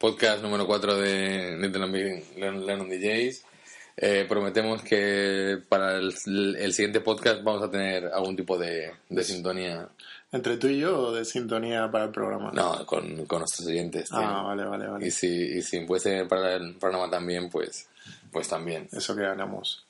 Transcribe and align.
podcast 0.00 0.42
número 0.42 0.66
4 0.66 0.96
de 0.96 1.58
Nintendo 1.58 1.86
Lennon 1.86 2.88
DJs. 2.88 3.44
Eh, 3.98 4.24
prometemos 4.26 4.82
que 4.82 5.58
para 5.68 5.98
el, 5.98 6.14
el, 6.58 6.72
siguiente 6.72 7.02
podcast 7.02 7.42
vamos 7.42 7.62
a 7.62 7.70
tener 7.70 8.06
algún 8.06 8.34
tipo 8.34 8.56
de, 8.56 8.92
de, 9.10 9.22
sintonía. 9.22 9.86
¿Entre 10.32 10.56
tú 10.56 10.68
y 10.68 10.78
yo 10.78 10.98
o 10.98 11.12
de 11.12 11.26
sintonía 11.26 11.90
para 11.90 12.04
el 12.04 12.12
programa? 12.12 12.50
No, 12.54 12.86
con, 12.86 13.26
con 13.26 13.40
nuestros 13.40 13.68
oyentes. 13.68 14.08
Ah, 14.10 14.42
vale, 14.46 14.64
vale, 14.64 14.86
vale. 14.86 15.06
Y 15.06 15.10
si, 15.10 15.28
y 15.28 15.60
si 15.60 15.80
puede 15.80 16.00
ser 16.00 16.28
para 16.28 16.54
el 16.54 16.76
programa 16.76 17.10
también, 17.10 17.50
pues, 17.50 17.86
pues 18.32 18.48
también. 18.48 18.88
Eso 18.92 19.14
que 19.14 19.20
ganamos. 19.20 19.84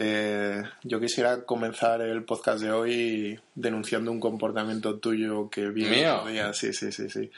Eh, 0.00 0.62
yo 0.84 1.00
quisiera 1.00 1.44
comenzar 1.44 2.00
el 2.02 2.22
podcast 2.22 2.62
de 2.62 2.70
hoy 2.70 3.40
denunciando 3.56 4.12
un 4.12 4.20
comportamiento 4.20 4.98
tuyo 4.98 5.50
que 5.50 5.68
vi 5.70 5.86
¿Mío? 5.86 6.24
día. 6.26 6.52
Sí, 6.52 6.72
sí, 6.72 6.92
sí, 6.92 7.10
sí. 7.10 7.30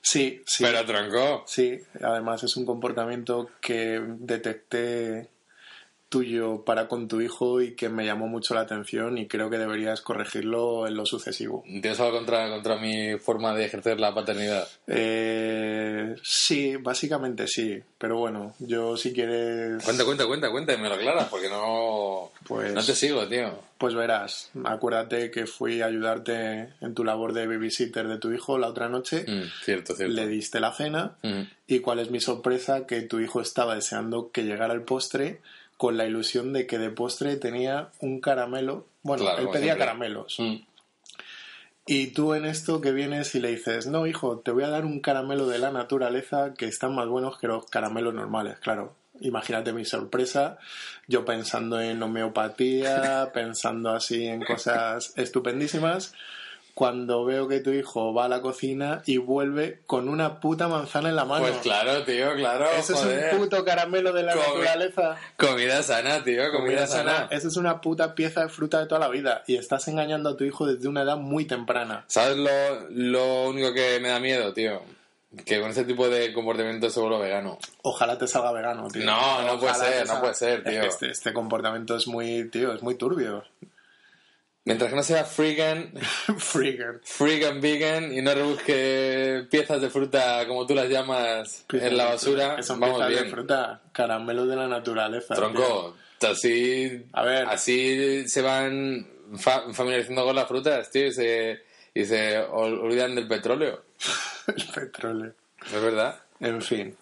Sí, 0.00 0.42
sí. 0.46 0.62
Pero 0.62 0.84
tronco. 0.86 1.42
Sí, 1.48 1.80
además 2.00 2.44
es 2.44 2.56
un 2.56 2.64
comportamiento 2.64 3.50
que 3.60 4.00
detecté 4.20 5.28
tuyo 6.08 6.64
para 6.64 6.88
con 6.88 7.06
tu 7.08 7.20
hijo 7.20 7.60
y 7.60 7.74
que 7.74 7.88
me 7.88 8.06
llamó 8.06 8.28
mucho 8.28 8.54
la 8.54 8.60
atención 8.62 9.18
y 9.18 9.26
creo 9.28 9.50
que 9.50 9.58
deberías 9.58 10.00
corregirlo 10.00 10.86
en 10.86 10.94
lo 10.96 11.04
sucesivo. 11.04 11.62
¿Tienes 11.66 12.00
algo 12.00 12.16
contra, 12.16 12.48
contra 12.48 12.76
mi 12.76 13.18
forma 13.18 13.54
de 13.54 13.66
ejercer 13.66 14.00
la 14.00 14.14
paternidad? 14.14 14.66
Eh, 14.86 16.16
sí, 16.22 16.76
básicamente 16.76 17.46
sí, 17.46 17.78
pero 17.98 18.16
bueno, 18.16 18.54
yo 18.58 18.96
si 18.96 19.12
quieres... 19.12 19.82
Cuenta, 19.84 20.04
cuenta, 20.04 20.26
cuenta, 20.26 20.50
cuenta 20.50 20.72
y 20.74 20.78
me 20.78 20.88
lo 20.88 20.94
aclaras 20.94 21.28
porque 21.28 21.48
no... 21.48 22.30
Pues, 22.46 22.72
no 22.72 22.82
te 22.84 22.94
sigo, 22.94 23.26
tío. 23.28 23.58
Pues 23.76 23.94
verás, 23.94 24.50
acuérdate 24.64 25.30
que 25.30 25.46
fui 25.46 25.82
a 25.82 25.86
ayudarte 25.86 26.70
en 26.80 26.94
tu 26.94 27.04
labor 27.04 27.32
de 27.32 27.46
babysitter 27.46 28.08
de 28.08 28.18
tu 28.18 28.32
hijo 28.32 28.58
la 28.58 28.68
otra 28.68 28.88
noche. 28.88 29.24
Mm, 29.28 29.42
cierto, 29.64 29.94
cierto. 29.94 30.14
Le 30.14 30.26
diste 30.26 30.58
la 30.60 30.72
cena 30.72 31.16
Mm. 31.22 31.42
y 31.66 31.80
cuál 31.80 31.98
es 32.00 32.10
mi 32.10 32.20
sorpresa 32.20 32.86
que 32.86 33.02
tu 33.02 33.20
hijo 33.20 33.40
estaba 33.40 33.74
deseando 33.74 34.30
que 34.32 34.44
llegara 34.44 34.72
el 34.74 34.82
postre 34.82 35.40
con 35.78 35.96
la 35.96 36.04
ilusión 36.04 36.52
de 36.52 36.66
que 36.66 36.76
de 36.76 36.90
postre 36.90 37.36
tenía 37.36 37.88
un 38.00 38.20
caramelo. 38.20 38.86
Bueno, 39.02 39.22
Claro, 39.22 39.38
él 39.38 39.48
pedía 39.48 39.60
siempre. 39.72 39.86
caramelos. 39.86 40.36
Mm. 40.38 40.56
Y 41.86 42.08
tú 42.08 42.34
en 42.34 42.44
esto 42.44 42.82
que 42.82 42.92
vienes 42.92 43.34
y 43.34 43.40
le 43.40 43.48
dices, 43.48 43.86
no, 43.86 44.06
hijo, 44.06 44.40
te 44.40 44.50
voy 44.50 44.64
a 44.64 44.68
dar 44.68 44.84
un 44.84 45.00
caramelo 45.00 45.46
de 45.46 45.58
la 45.58 45.70
naturaleza 45.70 46.52
que 46.52 46.66
están 46.66 46.94
más 46.94 47.08
buenos 47.08 47.38
que 47.38 47.46
los 47.46 47.64
caramelos 47.64 48.12
normales, 48.12 48.58
claro. 48.58 48.94
Imagínate 49.20 49.72
mi 49.72 49.84
sorpresa, 49.86 50.58
yo 51.06 51.24
pensando 51.24 51.80
en 51.80 52.02
homeopatía, 52.02 53.30
pensando 53.34 53.90
así 53.90 54.26
en 54.26 54.44
cosas 54.44 55.14
estupendísimas, 55.16 56.12
cuando 56.78 57.24
veo 57.24 57.48
que 57.48 57.58
tu 57.58 57.72
hijo 57.72 58.14
va 58.14 58.26
a 58.26 58.28
la 58.28 58.40
cocina 58.40 59.02
y 59.04 59.16
vuelve 59.16 59.80
con 59.84 60.08
una 60.08 60.38
puta 60.38 60.68
manzana 60.68 61.08
en 61.08 61.16
la 61.16 61.24
mano. 61.24 61.44
Pues 61.44 61.56
claro, 61.56 62.04
tío, 62.04 62.36
claro. 62.36 62.66
Joder. 62.80 63.24
es 63.24 63.32
un 63.34 63.40
puto 63.40 63.64
caramelo 63.64 64.12
de 64.12 64.22
la 64.22 64.36
naturaleza. 64.36 65.16
Comida 65.36 65.82
sana, 65.82 66.22
tío, 66.22 66.52
comida, 66.52 66.86
sana. 66.86 67.26
Esa 67.32 67.48
es 67.48 67.56
una 67.56 67.80
puta 67.80 68.14
pieza 68.14 68.42
de 68.42 68.48
fruta 68.48 68.78
de 68.78 68.86
toda 68.86 69.00
la 69.00 69.08
vida 69.08 69.42
y 69.48 69.56
estás 69.56 69.88
engañando 69.88 70.28
a 70.30 70.36
tu 70.36 70.44
hijo 70.44 70.66
desde 70.66 70.86
una 70.86 71.02
edad 71.02 71.16
muy 71.16 71.46
temprana. 71.46 72.04
¿Sabes 72.06 72.36
lo, 72.36 72.88
lo 72.90 73.48
único 73.48 73.74
que 73.74 73.98
me 73.98 74.10
da 74.10 74.20
miedo, 74.20 74.52
tío? 74.52 74.80
Que 75.44 75.60
con 75.60 75.72
ese 75.72 75.82
tipo 75.82 76.08
de 76.08 76.32
comportamiento 76.32 76.90
se 76.90 77.00
vuelve 77.00 77.18
vegano. 77.18 77.58
Ojalá 77.82 78.16
te 78.16 78.28
salga 78.28 78.52
vegano, 78.52 78.86
tío. 78.86 79.04
No, 79.04 79.42
no 79.42 79.58
puede 79.58 79.74
ser, 79.74 80.06
no 80.06 80.20
puede 80.20 80.34
ser, 80.34 80.62
tío. 80.62 80.82
Este, 80.82 81.10
este 81.10 81.32
comportamiento 81.32 81.96
es 81.96 82.06
muy, 82.06 82.48
tío, 82.50 82.72
es 82.72 82.84
muy 82.84 82.94
turbio. 82.94 83.42
Mientras 84.68 84.90
que 84.90 84.96
no 84.96 85.02
sea 85.02 85.24
freegan, 85.24 85.92
Frigger. 86.38 87.00
freegan 87.02 87.60
vegan 87.60 88.12
y 88.12 88.20
no 88.20 88.34
rebusque 88.34 89.46
piezas 89.50 89.80
de 89.80 89.88
fruta 89.88 90.46
como 90.46 90.66
tú 90.66 90.74
las 90.74 90.88
llamas 90.90 91.64
en 91.72 91.96
la 91.96 92.04
basura, 92.04 92.62
son 92.62 92.78
vamos 92.78 92.98
piezas 92.98 93.14
de 93.14 93.22
bien. 93.22 93.30
fruta, 93.34 93.80
caramelo 93.92 94.46
de 94.46 94.56
la 94.56 94.68
naturaleza. 94.68 95.34
tío. 95.34 95.42
Tronco, 95.44 95.96
así, 96.30 97.02
A 97.12 97.24
ver. 97.24 97.46
así 97.48 98.28
se 98.28 98.42
van 98.42 99.06
fa- 99.38 99.72
familiarizando 99.72 100.24
con 100.24 100.36
las 100.36 100.46
frutas, 100.46 100.90
tío, 100.90 101.06
y 101.06 101.12
se, 101.12 101.60
y 101.94 102.04
se 102.04 102.38
ol- 102.38 102.78
olvidan 102.80 103.14
del 103.14 103.26
petróleo. 103.26 103.84
El 104.48 104.66
petróleo. 104.74 105.32
¿Es 105.64 105.82
verdad? 105.82 106.20
En 106.40 106.60
fin. 106.62 106.94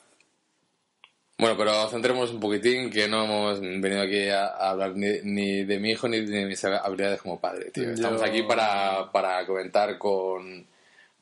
Bueno, 1.38 1.54
pero 1.58 1.86
centrémonos 1.90 2.30
un 2.30 2.40
poquitín, 2.40 2.88
que 2.90 3.06
no 3.08 3.24
hemos 3.24 3.60
venido 3.60 4.00
aquí 4.00 4.28
a, 4.30 4.46
a 4.46 4.70
hablar 4.70 4.92
ni, 4.96 5.20
ni 5.22 5.64
de 5.64 5.78
mi 5.78 5.90
hijo 5.90 6.08
ni 6.08 6.20
de 6.24 6.46
mis 6.46 6.64
habilidades 6.64 7.20
como 7.20 7.38
padre, 7.38 7.70
tío. 7.70 7.90
Estamos 7.90 8.20
Yo- 8.22 8.26
aquí 8.26 8.42
para, 8.44 9.12
para 9.12 9.44
comentar 9.46 9.98
con, 9.98 10.66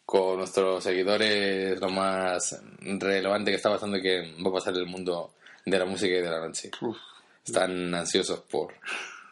con 0.07 0.37
nuestros 0.39 0.85
seguidores 0.85 1.81
lo 1.81 1.89
más 1.89 2.61
relevante 2.81 3.51
que 3.51 3.57
está 3.57 3.71
pasando 3.71 3.97
y 3.97 4.03
que 4.03 4.35
va 4.45 4.51
a 4.51 4.53
pasar 4.53 4.75
en 4.75 4.81
el 4.81 4.87
mundo 4.87 5.33
de 5.67 5.79
la 5.79 5.85
música 5.85 6.15
y 6.15 6.21
de 6.23 6.31
la 6.31 6.39
noche. 6.47 6.71
Uf, 6.81 6.97
Están 7.45 7.93
ansiosos 7.93 8.39
por, 8.43 8.73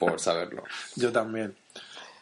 por 0.00 0.19
saberlo. 0.19 0.64
yo 0.97 1.12
también. 1.12 1.54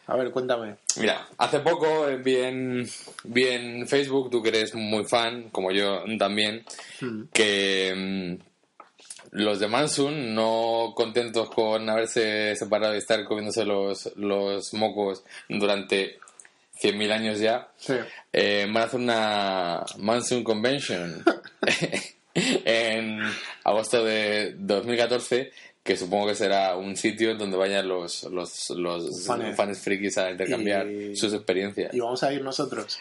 A 0.07 0.17
ver, 0.17 0.33
cuéntame. 0.33 0.75
Mira, 0.99 1.27
hace 1.39 1.61
poco 1.61 2.09
eh, 2.09 2.17
vi 2.17 2.37
en, 2.37 2.87
vi 3.25 3.47
en 3.47 3.87
Facebook, 3.89 4.29
tú 4.29 4.43
que 4.43 4.49
eres 4.49 4.75
muy 4.75 5.05
fan, 5.05 5.49
como 5.51 5.71
yo 5.71 6.03
también, 6.19 6.65
Hmm. 7.01 7.23
que 7.33 7.95
mm, 7.97 8.50
los 9.33 9.61
de 9.61 9.69
Mansun, 9.69 10.35
no 10.35 10.93
contentos 10.97 11.51
con 11.51 11.89
haberse 11.89 12.55
separado 12.57 12.95
y 12.95 12.99
estar 12.99 13.25
comiéndose 13.25 13.65
los, 13.65 14.11
los 14.17 14.75
mocos 14.75 15.23
durante 15.49 16.19
100.000 16.83 17.13
años 17.13 17.39
ya, 17.39 17.69
Sí. 17.77 17.95
eh, 18.33 18.65
van 18.69 18.77
a 18.83 18.87
hacer 18.87 19.01
una 19.01 19.85
Mansun 19.99 20.43
Convention 20.43 21.23
en 22.35 23.21
agosto 23.65 24.05
de 24.05 24.55
2014 24.59 25.53
que 25.83 25.97
supongo 25.97 26.29
que 26.29 26.35
será 26.35 26.77
un 26.77 26.97
sitio 26.97 27.35
donde 27.37 27.57
vayan 27.57 27.89
los, 27.89 28.25
los, 28.25 28.71
los 28.71 29.27
fans 29.57 29.79
frikis 29.81 30.19
a 30.19 30.31
intercambiar 30.31 30.87
Y- 30.89 31.17
sus 31.17 31.33
experiencias. 31.33 31.95
Y 31.95 32.01
vamos 32.01 32.23
a 32.23 32.33
ir 32.33 32.43
nosotros. 32.43 32.99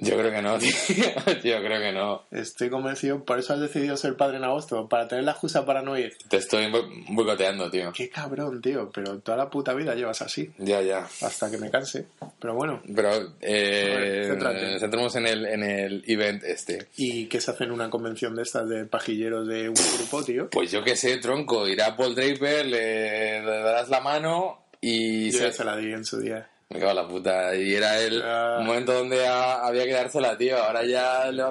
Yo 0.00 0.16
creo 0.16 0.30
que 0.30 0.42
no, 0.42 0.58
tío. 0.58 0.70
Yo 1.44 1.58
creo 1.62 1.80
que 1.80 1.92
no. 1.92 2.22
Estoy 2.30 2.70
convencido, 2.70 3.24
por 3.24 3.38
eso 3.38 3.54
has 3.54 3.60
decidido 3.60 3.96
ser 3.96 4.16
padre 4.16 4.36
en 4.38 4.44
agosto, 4.44 4.88
para 4.88 5.08
tener 5.08 5.24
la 5.24 5.32
excusa 5.32 5.64
para 5.64 5.82
no 5.82 5.96
ir. 5.98 6.16
Te 6.28 6.36
estoy 6.38 6.70
boicoteando, 7.08 7.70
tío. 7.70 7.92
Qué 7.92 8.08
cabrón, 8.08 8.60
tío, 8.62 8.90
pero 8.92 9.18
toda 9.20 9.36
la 9.38 9.50
puta 9.50 9.74
vida 9.74 9.94
llevas 9.94 10.22
así, 10.22 10.50
Ya, 10.58 10.80
ya. 10.82 11.06
hasta 11.22 11.50
que 11.50 11.58
me 11.58 11.70
canse. 11.70 12.06
Pero 12.40 12.54
bueno, 12.54 12.82
Pero 12.94 13.34
eh, 13.40 14.24
céntrate. 14.28 14.78
centremos 14.78 15.14
en 15.16 15.26
el, 15.26 15.46
en 15.46 15.62
el 15.62 16.04
event 16.06 16.42
este. 16.44 16.88
¿y 16.96 17.26
qué 17.26 17.40
se 17.40 17.50
hace 17.50 17.64
en 17.64 17.72
una 17.72 17.90
convención 17.90 18.34
de 18.36 18.42
estas 18.42 18.68
de 18.68 18.84
pajilleros 18.86 19.46
de 19.48 19.68
un 19.68 19.74
grupo, 19.96 20.22
tío? 20.24 20.48
Pues 20.50 20.70
yo 20.70 20.82
qué 20.84 20.96
sé, 20.96 21.16
tronco. 21.18 21.66
Irá 21.68 21.96
Paul 21.96 22.14
Draper, 22.14 22.66
le, 22.66 23.40
le 23.42 23.46
darás 23.60 23.88
la 23.88 24.00
mano 24.00 24.62
y 24.80 25.30
Yo 25.32 25.38
se, 25.38 25.44
ya 25.46 25.52
se 25.52 25.64
la 25.64 25.76
di 25.76 25.92
en 25.92 26.04
su 26.04 26.20
día. 26.20 26.48
Me 26.70 26.78
cago 26.78 26.90
en 26.90 26.96
la 26.96 27.08
puta. 27.08 27.56
Y 27.56 27.74
era 27.74 27.98
el 28.00 28.22
Ah. 28.22 28.60
momento 28.62 28.92
donde 28.92 29.26
a- 29.26 29.66
había 29.66 29.84
que 29.84 29.92
dársela, 29.92 30.36
tío. 30.36 30.58
Ahora 30.62 30.84
ya 30.84 31.30
le, 31.30 31.42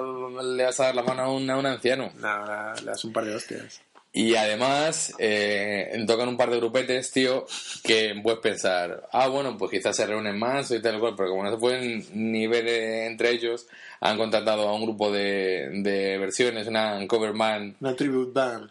le 0.56 0.64
vas 0.64 0.78
a 0.80 0.84
dar 0.84 0.94
la 0.94 1.02
mano 1.02 1.22
a 1.22 1.32
un, 1.32 1.48
a 1.50 1.56
un 1.56 1.66
anciano. 1.66 2.12
Nada, 2.20 2.74
le 2.80 2.86
das 2.86 3.04
un 3.04 3.12
par 3.12 3.24
de 3.24 3.34
hostias. 3.34 3.80
Y 4.12 4.34
además, 4.36 5.12
eh, 5.18 6.02
tocan 6.06 6.28
un 6.28 6.36
par 6.36 6.50
de 6.50 6.56
grupetes, 6.56 7.10
tío, 7.10 7.46
que 7.84 8.14
puedes 8.22 8.40
pensar, 8.40 9.06
ah, 9.12 9.28
bueno, 9.28 9.56
pues 9.58 9.70
quizás 9.70 9.94
se 9.96 10.06
reúnen 10.06 10.38
más 10.38 10.70
y 10.70 10.80
tal 10.80 10.98
cual, 10.98 11.14
pero 11.16 11.28
como 11.30 11.44
no 11.44 11.50
se 11.50 11.58
pueden 11.58 12.04
ni 12.14 12.46
ver 12.46 12.66
eh, 12.66 13.06
entre 13.06 13.30
ellos, 13.30 13.66
han 14.00 14.16
contratado 14.16 14.66
a 14.66 14.74
un 14.74 14.82
grupo 14.82 15.12
de, 15.12 15.68
de 15.82 16.16
versiones, 16.18 16.66
una 16.66 17.06
cover 17.06 17.32
band, 17.34 17.76
Una 17.80 17.94
tribute 17.94 18.32
band, 18.32 18.70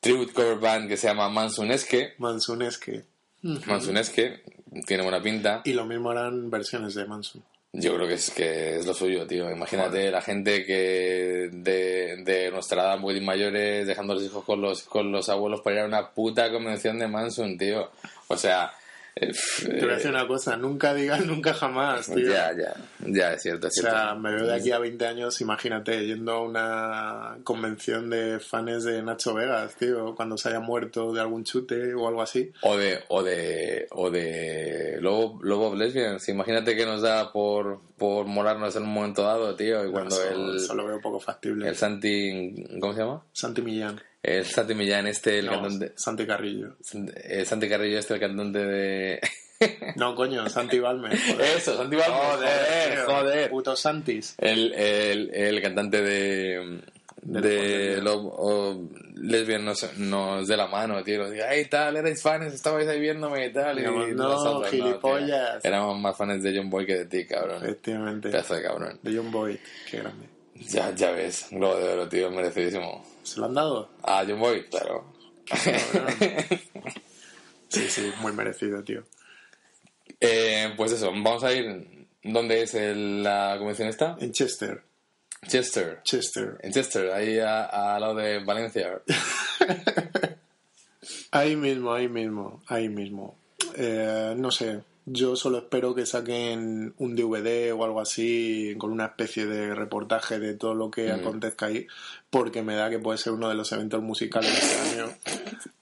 tribute 0.00 0.32
cover 0.32 0.58
band 0.58 0.88
que 0.88 0.96
se 0.96 1.08
llama 1.08 1.28
Mansunesque. 1.28 2.14
Mansunesque. 2.18 3.04
Mansunesque, 3.42 4.42
tiene 4.86 5.02
buena 5.02 5.22
pinta. 5.22 5.62
Y 5.64 5.72
lo 5.72 5.84
mismo 5.84 6.10
harán 6.10 6.50
versiones 6.50 6.94
de 6.94 7.06
Mansun. 7.06 7.42
Yo 7.72 7.94
creo 7.94 8.08
que 8.08 8.14
es 8.14 8.30
que 8.30 8.76
es 8.76 8.86
lo 8.86 8.94
suyo, 8.94 9.26
tío. 9.26 9.50
Imagínate 9.50 10.10
la 10.10 10.22
gente 10.22 10.64
que 10.64 11.50
de, 11.52 12.22
de 12.24 12.50
nuestra 12.50 12.82
edad, 12.82 12.98
muy 12.98 13.20
mayores, 13.20 13.86
dejando 13.86 14.14
a 14.14 14.16
los 14.16 14.24
hijos 14.24 14.44
con 14.44 14.62
los, 14.62 14.84
con 14.84 15.12
los 15.12 15.28
abuelos 15.28 15.60
para 15.60 15.76
ir 15.76 15.82
a 15.82 15.86
una 15.86 16.10
puta 16.10 16.50
convención 16.50 16.98
de 16.98 17.08
Manson, 17.08 17.58
tío. 17.58 17.90
O 18.28 18.36
sea, 18.36 18.72
Te 19.18 19.80
voy 19.80 19.90
a 19.90 19.94
decir 19.94 20.10
una 20.10 20.26
cosa, 20.26 20.56
nunca 20.56 20.94
digas 20.94 21.24
nunca 21.26 21.52
jamás, 21.54 22.06
tío. 22.14 22.30
ya, 22.30 22.52
ya, 22.56 22.74
ya, 23.06 23.32
es 23.34 23.42
cierto, 23.42 23.66
O 23.66 23.68
es 23.68 23.74
cierto. 23.74 23.90
sea, 23.96 24.14
me 24.14 24.32
veo 24.34 24.46
de 24.46 24.54
aquí 24.54 24.70
a 24.72 24.78
20 24.78 25.06
años, 25.06 25.40
imagínate, 25.40 26.06
yendo 26.06 26.32
a 26.32 26.42
una 26.42 27.38
convención 27.44 28.10
de 28.10 28.38
fans 28.40 28.84
de 28.84 29.02
Nacho 29.02 29.34
Vegas, 29.34 29.74
tío, 29.76 30.14
cuando 30.14 30.36
se 30.36 30.48
haya 30.50 30.60
muerto 30.60 31.12
de 31.12 31.20
algún 31.20 31.44
chute 31.44 31.94
o 31.94 32.08
algo 32.08 32.22
así. 32.22 32.52
O 32.62 32.76
de, 32.76 33.00
o 33.08 33.22
de, 33.22 33.86
o 33.90 34.10
de 34.10 34.98
Lobo, 35.00 35.38
Lobo 35.42 35.68
of 35.68 35.76
Lesbians. 35.78 36.28
Imagínate 36.28 36.76
que 36.76 36.86
nos 36.86 37.02
da 37.02 37.32
por, 37.32 37.80
por 37.96 38.26
molarnos 38.26 38.74
en 38.76 38.82
un 38.84 38.90
momento 38.90 39.22
dado, 39.22 39.54
tío. 39.56 39.86
Y 39.86 39.90
cuando 39.90 40.14
eso, 40.22 40.50
el, 40.50 40.56
eso 40.56 40.74
lo 40.74 40.86
veo 40.86 41.00
poco 41.00 41.18
factible. 41.20 41.68
el 41.68 41.76
Santi, 41.76 42.64
¿cómo 42.80 42.92
se 42.94 43.00
llama? 43.00 43.22
Santi 43.32 43.62
Millán. 43.62 44.00
El 44.36 44.44
Santi 44.44 44.74
Millán, 44.74 45.06
este, 45.06 45.38
el 45.38 45.46
No, 45.46 45.52
cantante. 45.52 45.92
Santi 45.96 46.26
Carrillo. 46.26 46.76
El 47.24 47.46
Santi 47.46 47.68
Carrillo, 47.68 47.98
este, 47.98 48.14
el 48.14 48.20
cantante 48.20 48.58
de. 48.58 49.20
No, 49.96 50.14
coño, 50.14 50.48
Santi 50.48 50.78
Balmer. 50.78 51.18
Joder, 51.18 51.56
Eso, 51.56 51.76
Santi 51.76 51.96
Balmer, 51.96 52.20
joder, 52.20 52.94
tío. 52.94 53.04
joder. 53.06 53.50
Putos 53.50 53.80
Santis. 53.80 54.34
El, 54.38 54.72
el, 54.74 55.34
el 55.34 55.60
cantante 55.62 56.00
de, 56.00 56.80
de, 57.22 57.40
de 57.40 58.00
lo, 58.02 58.14
o 58.22 58.88
lesbian 59.16 59.64
nos, 59.64 59.98
nos 59.98 60.46
de 60.46 60.56
la 60.56 60.68
mano, 60.68 61.02
tío. 61.02 61.24
Hey, 61.32 61.66
tal, 61.68 61.96
erais 61.96 62.22
fans, 62.22 62.54
estabais 62.54 62.86
ahí 62.86 63.00
viéndome 63.00 63.46
y 63.46 63.52
tal. 63.52 63.80
Y 63.80 63.82
no, 64.14 64.60
tío. 64.60 64.70
gilipollas. 64.70 65.64
Éramos 65.64 65.98
más 65.98 66.16
fans 66.16 66.40
de 66.42 66.56
John 66.56 66.70
Boy 66.70 66.86
que 66.86 66.94
de 66.98 67.04
ti, 67.06 67.26
cabrón. 67.26 67.64
Efectivamente. 67.64 68.28
Pedazo 68.30 68.54
de 68.54 68.62
cabrón. 68.62 69.00
De 69.02 69.16
John 69.16 69.32
Boyd, 69.32 69.56
qué 69.90 69.96
grande. 69.98 70.28
Ya, 70.66 70.94
ya 70.94 71.10
ves, 71.12 71.46
globo 71.50 71.76
de 71.76 71.88
oro, 71.92 72.08
tío, 72.08 72.30
merecidísimo. 72.30 73.04
¿Se 73.22 73.40
lo 73.40 73.46
han 73.46 73.54
dado? 73.54 73.90
A 74.02 74.24
John 74.26 74.38
Boy, 74.40 74.64
claro. 74.68 75.12
Sí, 77.68 77.86
sí, 77.90 78.10
muy 78.22 78.32
merecido, 78.32 78.82
tío. 78.82 79.04
Eh, 80.20 80.72
pues 80.76 80.92
eso, 80.92 81.10
vamos 81.10 81.44
a 81.44 81.52
ir. 81.52 82.06
¿Dónde 82.22 82.62
es 82.62 82.72
el- 82.74 83.22
la 83.22 83.56
convención 83.58 83.88
esta? 83.88 84.16
En 84.20 84.32
Chester. 84.32 84.82
Chester. 85.46 86.00
Chester. 86.02 86.56
En 86.62 86.72
Chester, 86.72 87.10
ahí 87.12 87.38
al 87.38 88.00
lado 88.00 88.14
de 88.14 88.38
Valencia. 88.44 89.00
Ahí 91.30 91.56
mismo, 91.56 91.92
ahí 91.92 92.08
mismo, 92.08 92.62
ahí 92.68 92.88
mismo. 92.88 93.36
Eh, 93.76 94.34
no 94.36 94.50
sé, 94.50 94.80
yo 95.10 95.36
solo 95.36 95.58
espero 95.58 95.94
que 95.94 96.06
saquen 96.06 96.94
un 96.98 97.16
DVD 97.16 97.72
o 97.72 97.84
algo 97.84 98.00
así 98.00 98.74
con 98.78 98.90
una 98.92 99.06
especie 99.06 99.46
de 99.46 99.74
reportaje 99.74 100.38
de 100.38 100.54
todo 100.54 100.74
lo 100.74 100.90
que 100.90 101.10
acontezca 101.10 101.66
ahí, 101.66 101.86
porque 102.30 102.62
me 102.62 102.74
da 102.74 102.90
que 102.90 102.98
puede 102.98 103.18
ser 103.18 103.32
uno 103.32 103.48
de 103.48 103.54
los 103.54 103.70
eventos 103.72 104.02
musicales 104.02 104.52
de 104.52 104.58
este 104.58 105.00
año. 105.00 105.12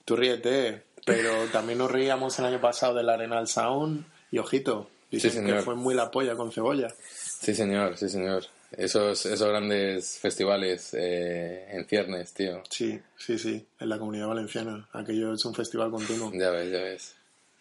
Tú 0.05 0.17
ríete, 0.17 0.83
pero 1.05 1.33
también 1.53 1.79
nos 1.79 1.91
reíamos 1.91 2.39
el 2.39 2.47
año 2.47 2.61
pasado 2.61 2.95
del 2.95 3.09
Arenal 3.09 3.49
Sound 3.49 4.05
y 4.31 4.39
ojito, 4.39 4.89
dicen 5.11 5.31
Sí, 5.31 5.45
que 5.45 5.61
fue 5.61 5.75
muy 5.75 5.95
la 5.95 6.11
polla 6.11 6.37
con 6.37 6.53
cebolla. 6.53 6.89
Sí, 7.09 7.55
señor, 7.55 7.97
sí, 7.97 8.09
señor. 8.09 8.45
Esos, 8.73 9.25
esos 9.27 9.49
grandes 9.49 10.19
festivales 10.19 10.93
eh, 10.95 11.69
en 11.71 11.87
ciernes, 11.87 12.33
tío. 12.35 12.63
Sí, 12.69 13.01
sí, 13.17 13.39
sí, 13.39 13.65
en 13.79 13.89
la 13.89 13.99
comunidad 13.99 14.29
valenciana. 14.29 14.89
Aquello 14.93 15.33
es 15.33 15.45
un 15.45 15.55
festival 15.55 15.91
continuo. 15.91 16.33
Ya 16.35 16.51
ves, 16.51 16.71
ya 16.71 16.83
ves. 16.83 17.15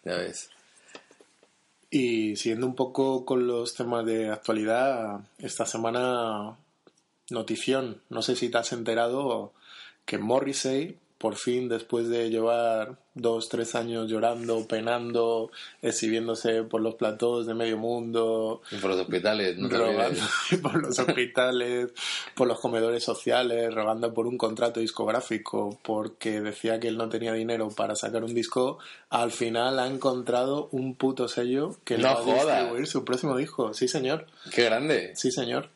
Ya 0.04 0.16
ves. 0.16 0.50
Y 1.90 2.36
siguiendo 2.36 2.66
un 2.66 2.74
poco 2.74 3.24
con 3.24 3.46
los 3.46 3.74
temas 3.74 4.04
de 4.04 4.30
actualidad, 4.30 5.20
esta 5.38 5.66
semana 5.66 6.56
notición, 7.30 8.02
no 8.08 8.22
sé 8.22 8.36
si 8.36 8.48
te 8.48 8.58
has 8.58 8.72
enterado 8.72 9.52
que 10.04 10.18
Morrissey, 10.18 10.98
por 11.18 11.36
fin, 11.36 11.68
después 11.68 12.08
de 12.08 12.28
llevar 12.30 12.98
dos, 13.14 13.48
tres 13.48 13.74
años 13.74 14.10
llorando, 14.10 14.66
penando, 14.68 15.50
exhibiéndose 15.80 16.62
por 16.64 16.82
los 16.82 16.96
platós 16.96 17.46
de 17.46 17.54
medio 17.54 17.78
mundo, 17.78 18.60
Y 18.70 18.76
por 18.76 18.90
los 18.90 19.00
hospitales, 19.00 19.56
no 19.56 19.68
por 20.62 20.82
los 20.82 20.98
hospitales, 20.98 21.92
por 22.34 22.46
los 22.46 22.60
comedores 22.60 23.02
sociales, 23.02 23.72
rogando 23.74 24.12
por 24.12 24.26
un 24.26 24.36
contrato 24.36 24.80
discográfico 24.80 25.78
porque 25.82 26.40
decía 26.42 26.78
que 26.78 26.88
él 26.88 26.98
no 26.98 27.08
tenía 27.08 27.32
dinero 27.32 27.70
para 27.70 27.96
sacar 27.96 28.22
un 28.22 28.34
disco, 28.34 28.78
al 29.08 29.30
final 29.32 29.78
ha 29.78 29.86
encontrado 29.86 30.68
un 30.72 30.94
puto 30.94 31.28
sello 31.28 31.76
que 31.84 31.96
le 31.96 32.02
No 32.02 32.08
va 32.14 32.20
a 32.20 32.22
jodas. 32.22 32.56
distribuir 32.58 32.86
su 32.86 33.04
próximo 33.04 33.36
disco. 33.36 33.72
Sí, 33.72 33.88
señor. 33.88 34.26
¡Qué 34.52 34.64
grande! 34.64 35.12
Sí, 35.16 35.30
señor. 35.30 35.70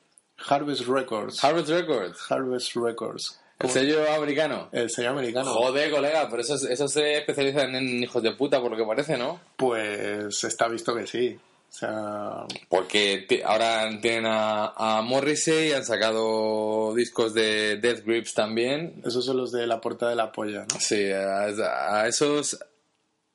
Harvest 0.47 0.83
Records. 0.87 1.43
Harvard 1.45 1.69
Records, 1.69 2.19
Harvest 2.31 2.75
Records. 2.75 3.41
El 3.61 3.71
sello 3.71 4.13
americano. 4.13 4.69
El 4.73 4.91
sello 4.91 5.11
americano. 5.11 5.53
Joder, 5.53 5.91
colega, 5.91 6.29
pero 6.29 6.43
esos, 6.43 6.65
esos 6.65 6.93
se 6.93 7.19
especializan 7.19 7.75
en 7.77 8.03
hijos 8.03 8.23
de 8.23 8.33
puta, 8.33 8.61
por 8.61 8.71
lo 8.71 8.77
que 8.77 8.85
parece, 8.85 9.17
¿no? 9.17 9.41
Pues 9.57 10.43
está 10.45 10.67
visto 10.69 10.95
que 10.95 11.07
sí. 11.07 11.39
O 11.69 11.73
sea, 11.73 12.47
Porque 12.69 13.27
ahora 13.45 13.89
tienen 14.03 14.27
a, 14.27 14.73
a 14.77 15.03
Morrissey, 15.03 15.73
han 15.73 15.85
sacado 15.85 16.93
discos 16.97 17.33
de 17.33 17.77
Death 17.77 18.05
Grips 18.05 18.35
también. 18.35 19.01
esos 19.07 19.25
son 19.25 19.37
los 19.37 19.53
de 19.53 19.69
la 19.69 19.81
puerta 19.81 20.09
de 20.09 20.17
la 20.17 20.33
polla, 20.33 20.67
¿no? 20.73 20.81
Sí, 20.81 21.11
a, 21.13 21.45
a 22.01 22.09
esos 22.09 22.59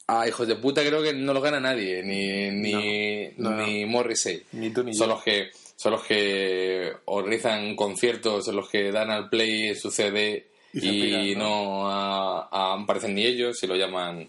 a 0.08 0.28
hijos 0.28 0.48
de 0.48 0.56
puta 0.58 0.82
creo 0.86 1.02
que 1.02 1.14
no 1.14 1.34
los 1.34 1.42
gana 1.42 1.60
nadie, 1.62 2.04
ni, 2.04 2.52
ni, 2.52 3.30
No, 3.38 3.52
no, 3.52 3.66
ni 3.66 3.86
Morrissey. 3.86 4.44
Ni 4.52 4.70
tú 4.70 4.84
ni 4.84 4.94
Son 4.94 5.08
yo. 5.08 5.14
los 5.16 5.24
que 5.24 5.50
son 5.76 5.92
los 5.94 6.04
que 6.04 6.92
organizan 7.06 7.76
conciertos, 7.76 8.46
son 8.46 8.56
los 8.56 8.70
que 8.70 8.92
dan 8.92 9.12
al 9.12 9.30
play 9.30 9.76
su 9.76 9.92
CD 9.92 10.48
Y 10.74 11.36
¿no? 11.36 11.90
a- 11.90 12.48
a- 12.52 12.74
aparecen 12.82 13.16
ni 13.16 13.26
ellos 13.26 13.62
y 13.64 13.68
lo 13.68 13.76
llaman 13.76 14.28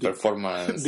performance 0.00 0.82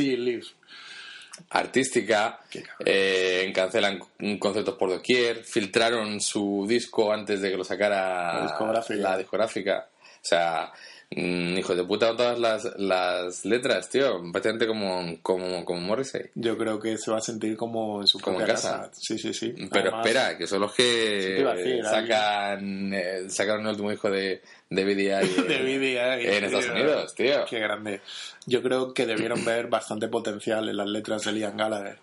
artística, 1.51 2.41
eh, 2.85 3.51
cancelan 3.55 3.99
conciertos 4.39 4.75
por 4.77 4.91
doquier, 4.91 5.45
filtraron 5.45 6.21
su 6.21 6.67
disco 6.69 7.13
antes 7.13 7.41
de 7.41 7.51
que 7.51 7.57
lo 7.57 7.65
sacara 7.65 8.35
La 8.35 8.43
discográfica. 8.43 9.01
la 9.01 9.19
discográfica. 9.19 9.89
O 10.17 10.19
sea, 10.27 10.73
mm, 11.11 11.59
hijos 11.59 11.77
de 11.77 11.85
puta 11.85 12.17
todas 12.17 12.39
las, 12.39 12.79
las 12.79 13.45
letras, 13.45 13.89
tío, 13.89 14.21
prácticamente 14.33 14.67
como, 14.67 15.19
como, 15.23 15.65
como 15.65 15.81
Morrissey. 15.81 16.31
Yo 16.35 16.57
creo 16.57 16.79
que 16.79 16.97
se 16.99 17.11
va 17.11 17.19
a 17.19 17.21
sentir 17.23 17.57
como 17.57 18.01
en 18.01 18.07
su 18.07 18.19
Como 18.21 18.39
propia 18.39 18.55
en 18.55 18.57
casa. 18.57 18.91
Sí, 18.93 19.19
sí, 19.19 19.33
sí. 19.35 19.55
Pero 19.71 19.91
Además, 19.91 20.07
espera, 20.07 20.39
que 20.39 20.47
son 20.47 20.61
los 20.61 20.73
que 20.73 21.45
decir, 21.45 21.85
sacan, 21.85 22.95
eh, 22.95 23.29
sacaron 23.29 23.63
el 23.63 23.71
último 23.71 23.91
disco 23.91 24.11
de, 24.11 24.41
de 24.69 24.85
BDI 24.85 25.05
de 25.49 25.63
BDI, 25.63 26.27
en 26.27 26.45
Estados. 26.45 26.69
Unidos, 26.69 27.15
tío. 27.15 27.45
Qué 27.49 27.59
grande. 27.59 28.01
Yo 28.47 28.63
creo 28.63 28.95
que 28.95 29.07
debieron 29.07 29.45
ver 29.45 29.69
bastante 29.69 30.09
potencial 30.09 30.69
en 30.69 30.77
las 30.77 30.89
letras 30.89 31.25
de 31.25 31.33
Liam 31.33 31.57
Gallagher. 31.57 31.99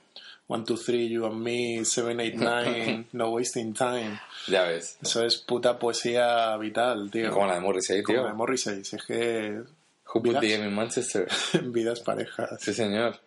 One, 0.49 0.63
two, 0.63 0.77
three, 0.77 1.07
you 1.09 1.25
and 1.25 1.43
me, 1.43 1.83
seven, 1.83 2.21
eight, 2.21 2.35
nine, 2.35 3.05
no 3.13 3.31
wasting 3.31 3.73
time. 3.73 4.17
Ya 4.47 4.63
ves. 4.63 4.97
Eso 5.01 5.25
es 5.25 5.35
puta 5.37 5.77
poesía 5.77 6.55
vital, 6.57 7.11
tío. 7.11 7.31
Como 7.31 7.47
la 7.47 7.55
de 7.55 7.59
Morrissey, 7.61 8.01
Como 8.01 8.15
tío. 8.19 8.23
la 8.23 8.29
de 8.31 8.35
Morrissey. 8.37 8.83
Si 8.85 8.95
es 8.95 9.03
que 9.03 9.61
Who 10.13 10.21
put 10.21 10.23
Vidas. 10.23 10.41
the 10.41 10.47
game 10.49 10.67
in 10.67 10.73
Manchester? 10.75 11.27
vidas 11.71 11.99
parejas. 11.99 12.61
Sí, 12.61 12.73
señor. 12.73 13.19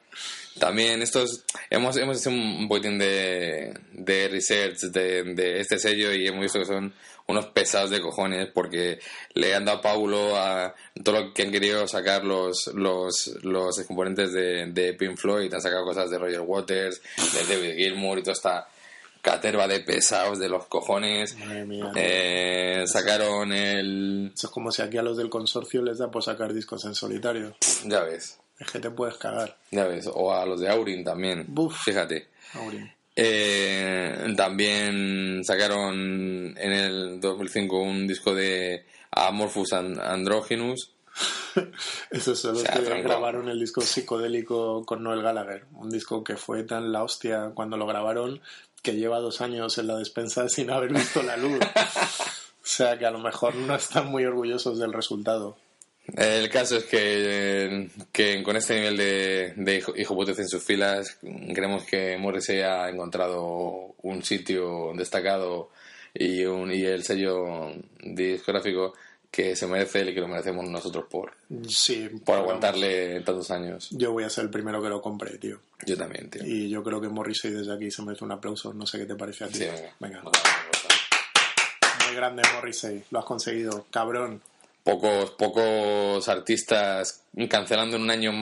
También 0.59 1.01
estos 1.03 1.45
hemos, 1.71 1.97
hemos 1.97 2.21
hecho 2.21 2.31
un 2.31 2.67
poquitín 2.69 2.99
de, 2.99 3.73
de 3.93 4.29
research 4.29 4.81
de, 4.91 5.23
de 5.35 5.61
este 5.61 5.79
sello 5.79 6.13
y 6.13 6.27
hemos 6.27 6.43
visto 6.43 6.59
que 6.59 6.65
son 6.65 6.93
unos 7.29 7.47
pesados 7.47 7.91
de 7.91 8.01
cojones 8.01 8.49
porque 8.53 8.99
le 9.35 9.55
han 9.55 9.65
dado 9.65 9.79
a 9.79 9.83
Paulo 9.83 10.37
a 10.37 10.75
todo 11.05 11.21
lo 11.21 11.33
que 11.33 11.43
han 11.43 11.53
querido 11.53 11.87
sacar 11.87 12.25
los, 12.25 12.67
los, 12.75 13.31
los 13.43 13.81
componentes 13.87 14.33
de, 14.33 14.67
de 14.73 14.95
Pink 14.95 15.17
Floyd. 15.17 15.55
Han 15.55 15.63
sacado 15.63 15.85
cosas 15.85 16.11
de 16.11 16.19
Roger 16.19 16.41
Waters, 16.41 17.01
de 17.33 17.55
David 17.55 17.77
Gilmour 17.77 18.19
y 18.19 18.23
toda 18.23 18.33
esta 18.33 18.69
caterva 19.23 19.67
de 19.69 19.81
pesados 19.81 20.39
de 20.39 20.49
los 20.49 20.67
cojones. 20.67 21.37
Madre 21.39 21.65
mía. 21.65 21.91
Eh, 21.97 22.85
sacaron 22.87 23.53
el... 23.53 24.33
Eso 24.35 24.47
es 24.47 24.53
como 24.53 24.71
si 24.73 24.83
aquí 24.83 24.97
a 24.99 25.03
los 25.03 25.17
del 25.17 25.29
consorcio 25.31 25.83
les 25.83 25.99
da 25.99 26.11
por 26.11 26.23
sacar 26.23 26.53
discos 26.55 26.85
en 26.85 26.95
solitario. 26.95 27.55
Ya 27.87 28.03
ves, 28.03 28.39
Es 28.59 28.71
que 28.71 28.79
te 28.81 28.91
puedes 28.91 29.17
cagar. 29.17 29.57
ya 29.71 29.85
ves. 29.87 30.09
O 30.13 30.33
a 30.33 30.45
los 30.47 30.61
de 30.61 30.69
Aurin 30.71 31.05
también. 31.05 31.45
Buf. 31.49 31.77
Fíjate. 31.85 32.29
Aurin. 32.55 32.91
Eh, 33.17 34.35
también 34.37 35.43
sacaron 35.45 36.57
en 36.57 36.73
el 36.73 37.21
2005 37.21 37.79
un 37.81 38.07
disco 38.07 38.35
de 38.35 38.85
Amorphous 39.11 39.73
and- 39.73 39.99
Androgynous. 40.01 40.93
Esos 42.11 42.39
son 42.39 42.55
los 42.55 42.63
O 42.63 42.67
sea, 42.67 42.75
que 42.77 43.03
grabaron 43.03 43.49
el 43.49 43.59
disco 43.59 43.81
psicodélico 43.81 44.85
con 44.87 45.03
Noel 45.03 45.23
Gallagher. 45.23 45.65
Un 45.75 45.91
disco 45.91 46.23
que 46.25 46.37
fue 46.37 46.63
tan 46.63 46.93
la 46.93 47.03
hostia 47.03 47.51
cuando 47.55 47.77
lo 47.77 47.87
grabaron 47.87 48.41
que 48.83 48.95
lleva 48.95 49.21
dos 49.21 49.41
años 49.41 49.79
en 49.79 49.87
la 49.87 49.97
despensa 49.97 50.49
sin 50.49 50.71
haber 50.71 50.93
visto 50.93 51.23
la 51.23 51.37
luz. 51.37 51.61
O 52.63 52.73
sea 52.73 52.99
que 52.99 53.07
a 53.07 53.11
lo 53.11 53.19
mejor 53.19 53.57
no 53.57 53.75
están 53.75 54.09
muy 54.09 54.25
orgullosos 54.25 54.79
del 54.79 54.93
resultado. 54.93 55.57
El 56.17 56.49
caso 56.51 56.77
es 56.77 56.85
que, 56.85 57.89
que 58.13 58.43
con 58.43 58.57
este 58.57 58.75
nivel 58.75 58.97
de, 58.97 59.53
de 59.57 59.77
hijo, 59.77 59.93
hijoputez 59.97 60.39
en 60.39 60.49
sus 60.49 60.63
filas, 60.63 61.19
creemos 61.55 61.85
que 61.85 62.17
Morrissey 62.19 62.61
ha 62.61 62.89
encontrado 62.89 63.95
un 64.03 64.23
sitio 64.23 64.93
destacado 64.95 65.71
y, 66.15 66.45
un, 66.45 66.73
y 66.73 66.83
el 66.85 67.03
sello 67.03 67.73
discográfico 68.05 68.95
que 69.31 69.55
se 69.55 69.67
merece 69.67 70.03
y 70.11 70.15
que 70.15 70.21
lo 70.21 70.27
merecemos 70.29 70.69
nosotros 70.69 71.05
por, 71.09 71.33
Sí, 71.69 72.09
por 72.25 72.39
aguantarle 72.39 73.21
tantos 73.21 73.51
años. 73.51 73.89
Yo 73.93 74.13
voy 74.13 74.25
a 74.25 74.31
ser 74.31 74.45
el 74.45 74.51
primero 74.51 74.83
que 74.83 74.89
lo 74.89 75.01
compre, 75.01 75.39
tío. 75.39 75.61
Yo 75.87 75.97
también, 75.97 76.29
tío. 76.29 76.45
Y 76.45 76.69
yo 76.69 76.83
creo 76.83 77.01
que 77.01 77.09
Morrissey 77.09 77.53
desde 77.53 77.73
aquí 77.73 77.91
se 77.91 78.03
merece 78.03 78.25
un 78.25 78.33
aplauso. 78.33 78.73
No 78.75 78.87
sé 78.87 78.99
qué 78.99 79.07
te 79.07 79.15
parece 79.15 79.45
a 79.45 79.49
ti. 79.49 79.59
Sí, 79.61 79.67
venga. 80.01 80.19
Vamos. 80.19 80.33
Muy 82.07 82.17
grande 82.17 82.43
Morrissey. 82.55 83.05
Lo 83.11 83.21
has 83.21 83.25
conseguido. 83.25 83.87
Cabrón. 83.91 84.43
pocos 84.83 85.31
pocos 85.33 86.29
artistas 86.29 87.23
cancelando 87.49 87.97
en 87.97 88.03
un 88.03 88.11
año 88.11 88.33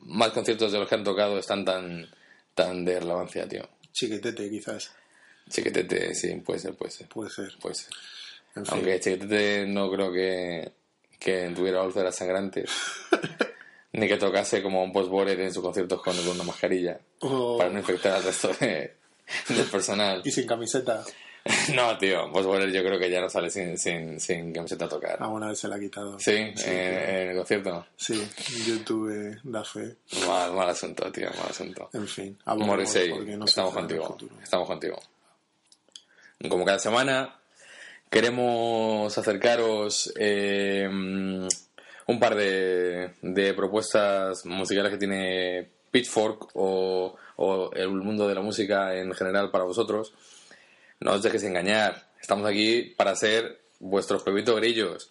más 0.00 0.30
conciertos 0.30 0.72
de 0.72 0.78
los 0.80 0.88
que 0.88 0.94
han 0.96 1.04
tocado 1.04 1.38
están 1.38 1.64
tan 1.64 2.08
tan 2.54 2.84
de 2.84 2.98
relevancia, 3.00 3.48
tío. 3.48 3.68
Chiquitete, 3.92 4.50
quizás. 4.50 4.90
Chiquetete, 5.48 6.14
sí, 6.14 6.34
puede 6.44 6.58
ser, 6.58 6.74
puede 6.74 6.90
ser, 6.90 7.08
Puede 7.08 7.30
ser. 7.30 7.52
puede 7.60 7.74
ser. 7.74 7.92
En 8.56 8.64
fin. 8.64 8.74
Aunque 8.74 9.00
Chiquetete 9.00 9.66
no 9.66 9.90
creo 9.90 10.12
que, 10.12 10.72
que 11.18 11.50
tuviera 11.54 11.82
úlceras 11.82 12.14
sangrantes, 12.14 12.70
ni 13.92 14.06
que 14.08 14.16
tocase 14.16 14.62
como 14.62 14.82
un 14.82 14.92
post-bored 14.92 15.38
en 15.40 15.52
sus 15.52 15.62
conciertos 15.62 16.00
con, 16.02 16.16
con 16.16 16.28
una 16.34 16.44
mascarilla, 16.44 16.98
para 17.20 17.70
no 17.70 17.78
infectar 17.78 18.14
al 18.14 18.22
resto 18.22 18.48
de- 18.60 18.94
del 19.48 19.66
personal. 19.66 20.22
Y 20.24 20.30
sin 20.30 20.46
camiseta. 20.46 21.04
no, 21.74 21.98
tío, 21.98 22.30
Boss 22.30 22.46
yo 22.72 22.82
creo 22.82 22.98
que 22.98 23.10
ya 23.10 23.20
no 23.20 23.28
sale 23.28 23.50
sin, 23.50 23.76
sin, 23.76 24.18
sin 24.18 24.50
camiseta 24.52 24.86
a 24.86 24.88
tocar. 24.88 25.22
Alguna 25.22 25.48
vez 25.48 25.58
se 25.58 25.68
la 25.68 25.76
ha 25.76 25.80
quitado. 25.80 26.18
Sí, 26.18 26.30
en, 26.32 26.54
en 26.58 27.28
el 27.30 27.36
concierto. 27.36 27.86
Sí, 27.96 28.26
YouTube 28.66 29.38
da 29.42 29.62
fe. 29.62 29.96
Mal, 30.26 30.52
mal 30.54 30.70
asunto, 30.70 31.10
tío, 31.12 31.28
mal 31.38 31.50
asunto. 31.50 31.90
En 31.92 32.06
fin, 32.08 32.38
Morrissey, 32.46 33.10
porque 33.10 33.36
no 33.36 33.44
estamos 33.44 33.74
contigo. 33.74 34.16
Estamos 34.42 34.66
contigo. 34.66 34.98
Como 36.48 36.64
cada 36.64 36.78
semana, 36.78 37.38
queremos 38.14 39.18
acercaros 39.18 40.12
eh, 40.16 40.88
un 40.88 42.20
par 42.20 42.36
de, 42.36 43.10
de 43.20 43.54
propuestas 43.54 44.46
musicales 44.46 44.92
que 44.92 44.98
tiene 44.98 45.68
Pitchfork 45.90 46.50
o, 46.54 47.16
o 47.34 47.72
el 47.72 47.88
mundo 47.88 48.28
de 48.28 48.36
la 48.36 48.40
música 48.40 48.94
en 48.94 49.12
general 49.14 49.50
para 49.50 49.64
vosotros. 49.64 50.12
No 51.00 51.14
os 51.14 51.24
dejéis 51.24 51.42
engañar. 51.42 52.04
Estamos 52.20 52.46
aquí 52.46 52.94
para 52.96 53.16
ser 53.16 53.62
vuestros 53.80 54.22
pepitos 54.22 54.54
grillos. 54.60 55.10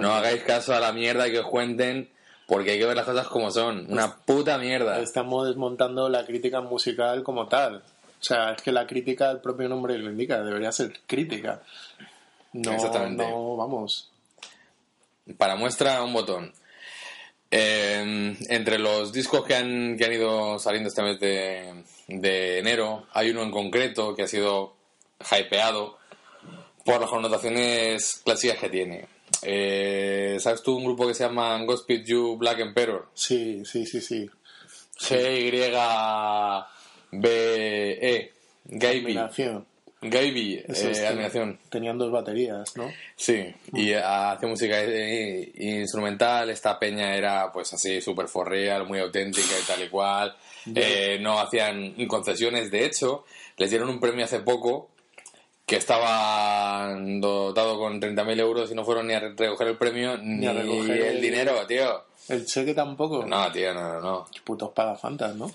No 0.00 0.14
hagáis 0.14 0.42
caso 0.42 0.74
a 0.74 0.80
la 0.80 0.92
mierda 0.92 1.30
que 1.30 1.40
os 1.40 1.46
cuenten 1.46 2.08
porque 2.46 2.70
hay 2.70 2.78
que 2.78 2.86
ver 2.86 2.96
las 2.96 3.04
cosas 3.04 3.26
como 3.26 3.50
son. 3.50 3.92
Una 3.92 4.16
puta 4.24 4.56
mierda. 4.56 5.00
Estamos 5.00 5.46
desmontando 5.46 6.08
la 6.08 6.24
crítica 6.24 6.62
musical 6.62 7.22
como 7.22 7.46
tal. 7.46 7.82
O 8.20 8.24
sea, 8.24 8.52
es 8.52 8.62
que 8.62 8.72
la 8.72 8.86
crítica, 8.86 9.30
el 9.30 9.40
propio 9.40 9.68
nombre 9.68 9.98
lo 9.98 10.10
indica, 10.10 10.42
debería 10.42 10.72
ser 10.72 10.92
crítica. 11.06 11.62
No, 12.52 12.72
Exactamente. 12.72 13.28
no, 13.28 13.56
vamos. 13.56 14.10
Para 15.36 15.56
muestra, 15.56 16.02
un 16.02 16.12
botón. 16.12 16.52
Eh, 17.50 18.36
entre 18.48 18.78
los 18.78 19.12
discos 19.12 19.44
que 19.44 19.54
han, 19.54 19.96
que 19.96 20.04
han 20.04 20.12
ido 20.12 20.58
saliendo 20.58 20.88
este 20.88 21.02
mes 21.02 21.18
de, 21.20 21.84
de 22.08 22.58
enero, 22.58 23.06
hay 23.12 23.30
uno 23.30 23.42
en 23.42 23.50
concreto 23.50 24.14
que 24.14 24.22
ha 24.22 24.28
sido 24.28 24.74
hypeado 25.20 25.98
por 26.84 27.00
las 27.00 27.10
connotaciones 27.10 28.20
clásicas 28.24 28.58
que 28.58 28.68
tiene. 28.68 29.06
Eh, 29.42 30.36
¿Sabes 30.40 30.62
tú 30.62 30.76
un 30.76 30.84
grupo 30.84 31.06
que 31.06 31.14
se 31.14 31.24
llama 31.24 31.62
Godspeed 31.64 32.04
You 32.04 32.36
Black 32.36 32.60
Emperor? 32.60 33.08
Sí, 33.14 33.62
sí, 33.64 33.86
sí, 33.86 34.00
sí. 34.00 34.28
G-Y-B-E. 37.10 38.32
Gaiby. 38.70 39.18
Es 40.68 40.84
eh, 40.84 41.06
admiración. 41.06 41.58
Tenían 41.70 41.98
dos 41.98 42.12
baterías, 42.12 42.76
¿no? 42.76 42.90
Sí, 43.16 43.52
y 43.72 43.92
hace 43.94 44.46
música 44.46 44.76
instrumental. 45.56 46.50
Esta 46.50 46.78
peña 46.78 47.16
era, 47.16 47.50
pues 47.52 47.72
así, 47.72 48.00
súper 48.00 48.28
forreal, 48.28 48.86
muy 48.86 48.98
auténtica 49.00 49.54
y 49.60 49.66
tal 49.66 49.82
y 49.82 49.88
cual. 49.88 50.34
Eh, 50.74 51.18
no 51.20 51.40
hacían 51.40 51.94
concesiones. 52.06 52.70
De 52.70 52.84
hecho, 52.84 53.24
les 53.56 53.70
dieron 53.70 53.88
un 53.88 54.00
premio 54.00 54.24
hace 54.24 54.40
poco 54.40 54.90
que 55.66 55.76
estaba 55.76 56.94
dotado 56.98 57.78
con 57.78 58.00
30.000 58.00 58.40
euros 58.40 58.70
y 58.70 58.74
no 58.74 58.84
fueron 58.84 59.06
ni 59.08 59.14
a 59.14 59.20
recoger 59.20 59.68
el 59.68 59.76
premio 59.76 60.16
ni, 60.16 60.46
a 60.46 60.52
recoger 60.52 60.90
el 60.96 61.16
el- 61.16 61.20
dinero, 61.20 61.66
tío. 61.66 62.04
El 62.28 62.44
cheque 62.46 62.74
tampoco. 62.74 63.24
No, 63.26 63.50
tío, 63.52 63.72
no, 63.74 63.94
no, 63.94 64.00
no. 64.00 64.26
Putos 64.44 64.70
pagafantas, 64.72 65.34
¿no? 65.34 65.50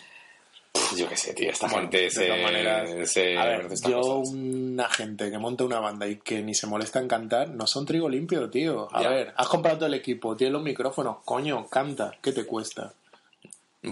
Yo 0.98 1.08
qué 1.08 1.16
sé, 1.18 1.34
tío. 1.34 1.50
Esta 1.52 1.70
gente 1.70 1.98
de 2.02 2.10
se, 2.10 2.30
maneras, 2.42 2.90
se 3.10 3.38
a 3.38 3.46
ver, 3.46 3.68
yo 3.88 4.02
cosas. 4.02 4.34
una 4.34 4.90
gente 4.90 5.30
que 5.30 5.38
monta 5.38 5.64
una 5.64 5.80
banda 5.80 6.08
y 6.08 6.18
que 6.18 6.42
ni 6.42 6.54
se 6.56 6.68
molesta 6.68 7.00
en 7.00 7.08
cantar, 7.08 7.50
no 7.50 7.68
son 7.68 7.86
trigo 7.86 8.10
limpio, 8.10 8.50
tío. 8.50 8.88
A 8.92 9.02
Ya. 9.04 9.10
ver, 9.10 9.34
has 9.38 9.48
comprado 9.48 9.78
todo 9.78 9.88
el 9.88 9.94
equipo, 9.94 10.36
tienes 10.36 10.54
los 10.54 10.64
micrófonos, 10.64 11.18
coño, 11.26 11.68
canta, 11.68 12.12
¿qué 12.22 12.32
te 12.32 12.46
cuesta? 12.46 12.94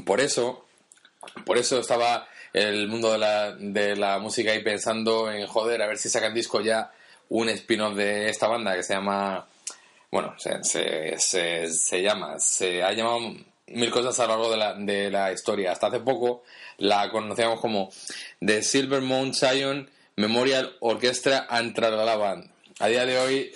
Por 0.06 0.20
eso, 0.22 0.66
por 1.46 1.58
eso 1.58 1.80
estaba 1.80 2.28
el 2.54 2.88
mundo 2.88 3.12
de 3.12 3.18
la, 3.20 3.52
de 3.56 3.96
la 3.96 4.20
música 4.20 4.52
ahí 4.52 4.64
pensando 4.64 5.32
en 5.32 5.46
joder, 5.48 5.82
a 5.82 5.88
ver 5.88 5.98
si 5.98 6.10
sacan 6.10 6.34
disco 6.34 6.62
ya 6.62 6.92
un 7.30 7.50
spin-off 7.50 7.96
de 7.96 8.30
esta 8.30 8.48
banda 8.48 8.76
que 8.76 8.84
se 8.84 8.94
llama. 8.94 9.48
Bueno, 10.12 10.34
se, 10.38 10.64
se, 10.64 11.18
se, 11.18 11.72
se 11.72 12.02
llama. 12.02 12.38
Se 12.40 12.84
ha 12.84 12.92
llamado 12.92 13.20
mil 13.74 13.90
cosas 13.92 14.20
a 14.20 14.24
lo 14.28 14.30
largo 14.34 14.51
de 14.51 14.58
la, 14.58 14.74
de 14.74 15.10
la 15.12 15.32
historia. 15.32 15.72
Hasta 15.72 15.88
hace 15.88 16.00
poco 16.00 16.44
la 16.78 17.10
conocíamos 17.10 17.60
como 17.60 17.90
The 18.40 18.62
Silver 18.63 19.01
Mount 19.01 19.34
Zion 19.36 19.90
Memorial 20.16 20.75
Orchestra 20.82 21.48
and 21.50 21.74
Tralala 21.75 22.16
Band. 22.16 22.50
A 22.80 22.88
día 22.88 23.06
de 23.06 23.18
hoy 23.20 23.51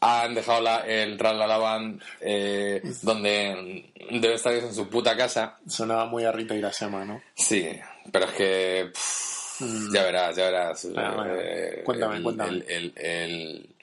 han 0.00 0.34
dejado 0.34 0.60
la, 0.60 0.78
el 0.86 1.16
Tralala 1.16 1.58
Band 1.58 2.00
eh, 2.20 2.80
donde 3.02 3.92
debe 4.10 4.34
estar 4.34 4.52
en 4.52 4.72
su 4.74 4.88
puta 4.88 5.16
casa. 5.16 5.58
Sonaba 5.66 6.06
muy 6.06 6.24
a 6.24 6.32
Rita 6.32 6.54
Irasema, 6.54 7.04
¿no? 7.04 7.20
Sí, 7.34 7.68
pero 8.10 8.26
es 8.26 8.32
que 8.32 8.90
pff, 8.92 9.60
ya 9.92 10.02
verás, 10.04 10.36
ya 10.36 10.44
verás. 10.44 10.88
Ah, 10.96 11.12
bueno. 11.16 11.34
Eh, 11.36 11.82
Cuéntame, 11.84 12.16
el, 12.16 12.22
cuéntame. 12.22 12.50
El, 12.50 12.64
el, 12.68 12.92
el, 12.96 13.74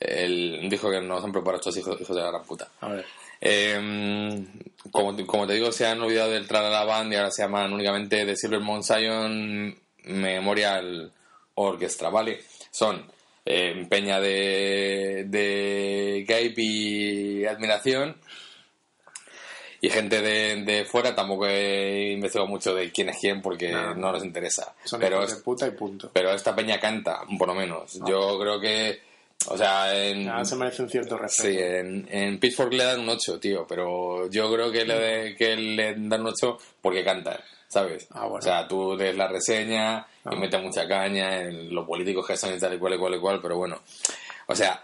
el- 0.00 0.68
dijo 0.68 0.90
que 0.90 1.00
nos 1.00 1.22
han 1.24 1.32
preparado 1.32 1.58
estos 1.60 1.76
hijos, 1.76 2.00
hijos 2.00 2.16
de 2.16 2.22
la 2.22 2.30
gran 2.30 2.44
puta. 2.44 2.68
A 2.80 2.88
ver. 2.88 3.04
Eh, 3.46 4.42
como, 4.90 5.14
te- 5.14 5.26
como 5.26 5.46
te 5.46 5.52
digo, 5.54 5.70
se 5.70 5.86
han 5.86 6.00
olvidado 6.00 6.30
del 6.30 6.46
Tralala 6.48 6.84
Band 6.84 7.12
y 7.12 7.16
ahora 7.16 7.30
se 7.30 7.42
llaman 7.42 7.72
únicamente 7.72 8.24
The 8.24 8.36
Silver 8.36 8.60
Mount 8.60 8.84
Zion 8.84 9.76
Memorial 10.04 11.12
Orchestra, 11.54 12.08
¿vale? 12.08 12.42
Son 12.70 13.04
eh, 13.44 13.86
peña 13.88 14.18
de, 14.20 15.24
de 15.28 16.24
Gabe 16.26 16.54
y 16.56 17.44
admiración 17.44 18.16
y 19.80 19.90
gente 19.90 20.22
de, 20.22 20.62
de 20.62 20.84
fuera. 20.86 21.14
Tampoco 21.14 21.46
he 21.46 22.12
investigado 22.12 22.48
mucho 22.48 22.74
de 22.74 22.90
quién 22.90 23.10
es 23.10 23.18
quién 23.20 23.42
porque 23.42 23.70
No. 23.70 23.94
no, 23.94 24.12
nos 24.12 24.24
interesa. 24.24 24.74
Son 24.84 24.98
Pero 25.00 25.26
de 25.26 25.36
puta 25.36 25.66
y 25.66 25.72
punto. 25.72 26.10
pero 26.12 26.32
esta 26.32 26.54
peña 26.56 26.80
canta, 26.80 27.20
por 27.38 27.48
lo 27.48 27.54
menos. 27.54 28.00
Yo 28.06 28.38
creo 28.38 28.58
que, 28.60 29.00
o 29.48 29.56
sea, 29.58 29.94
en, 30.06 30.28
Ah, 30.28 30.44
se 30.44 30.56
merece 30.56 30.82
un 30.82 30.90
cierto 30.90 31.16
respeto. 31.18 31.48
sí, 31.48 31.56
en, 31.58 32.08
en 32.10 32.38
Pitchfork 32.38 32.72
le 32.72 32.84
dan 32.84 33.00
un 33.00 33.08
8, 33.08 33.38
tío, 33.40 33.66
pero 33.68 34.28
yo 34.30 34.52
creo 34.52 34.70
que 34.72 34.84
le, 34.84 34.98
de- 34.98 35.36
que 35.36 35.56
le 35.56 35.94
dan 35.96 36.20
un 36.22 36.28
8 36.28 36.58
porque 36.80 37.04
cantan, 37.04 37.38
¿sabes? 37.68 38.06
Ah, 38.12 38.20
bueno. 38.26 38.36
O 38.36 38.42
sea, 38.42 38.66
tú 38.68 38.96
lees 38.96 39.16
la 39.16 39.28
reseña 39.28 40.06
y 40.24 40.28
Ah. 40.34 40.36
metes 40.38 40.62
mucha 40.62 40.86
caña 40.88 41.42
en 41.42 41.74
los 41.74 41.86
políticos 41.86 42.26
que 42.26 42.36
son 42.36 42.54
y 42.54 42.58
tal 42.58 42.74
y 42.74 42.78
cual 42.78 42.94
y 42.94 42.98
cual 42.98 43.14
y 43.14 43.18
cual, 43.20 43.40
pero 43.42 43.56
bueno. 43.56 43.80
O 44.46 44.54
sea, 44.54 44.80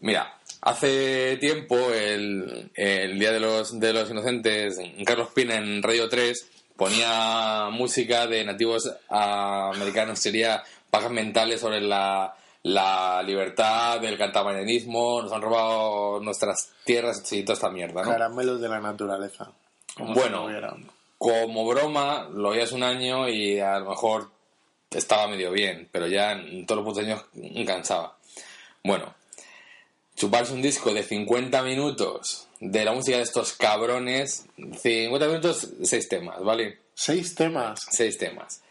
Mira, 0.00 0.38
hace 0.60 1.38
tiempo, 1.38 1.76
el, 1.94 2.70
el 2.74 3.18
Día 3.18 3.32
de 3.32 3.40
los, 3.40 3.80
de 3.80 3.92
los 3.94 4.10
Inocentes, 4.10 4.76
Carlos 5.06 5.28
Pina 5.34 5.54
en 5.56 5.82
Radio 5.82 6.10
3 6.10 6.46
ponía 6.76 7.68
música 7.70 8.26
de 8.26 8.44
nativos 8.44 8.90
americanos, 9.08 10.18
sería 10.18 10.62
pajas 10.90 11.10
mentales 11.10 11.60
sobre 11.60 11.80
la, 11.80 12.34
la 12.64 13.22
libertad, 13.22 14.00
del 14.00 14.18
cantamañanismo, 14.18 15.22
nos 15.22 15.32
han 15.32 15.42
robado 15.42 16.18
nuestras 16.20 16.70
tierras 16.84 17.30
y 17.32 17.42
toda 17.42 17.54
esta 17.54 17.70
mierda, 17.70 18.02
¿no? 18.02 18.10
Caramelos 18.10 18.60
de 18.60 18.68
la 18.68 18.80
naturaleza. 18.80 19.52
Como 19.96 20.14
Bueno. 20.14 20.46
si. 20.46 20.76
Como 21.18 21.66
broma, 21.66 22.28
lo 22.32 22.50
oías 22.50 22.72
un 22.72 22.82
año 22.82 23.28
y 23.28 23.60
a 23.60 23.78
lo 23.78 23.90
mejor 23.90 24.30
estaba 24.90 25.28
medio 25.28 25.50
bien, 25.52 25.88
pero 25.92 26.06
ya 26.06 26.32
en 26.32 26.66
todos 26.66 26.82
los 26.82 26.92
putos 26.92 27.04
años 27.04 27.24
cansaba. 27.66 28.16
Bueno, 28.82 29.14
chuparse 30.16 30.52
un 30.52 30.62
disco 30.62 30.92
de 30.92 31.02
50 31.02 31.62
minutos 31.62 32.48
de 32.60 32.84
la 32.84 32.92
música 32.92 33.18
de 33.18 33.22
estos 33.22 33.52
cabrones, 33.52 34.46
50 34.56 35.26
minutos, 35.26 35.68
6 35.82 36.08
temas, 36.08 36.42
¿vale? 36.42 36.78
Seis 36.94 37.34
temas. 37.34 37.86
6 37.90 38.18
temas. 38.18 38.62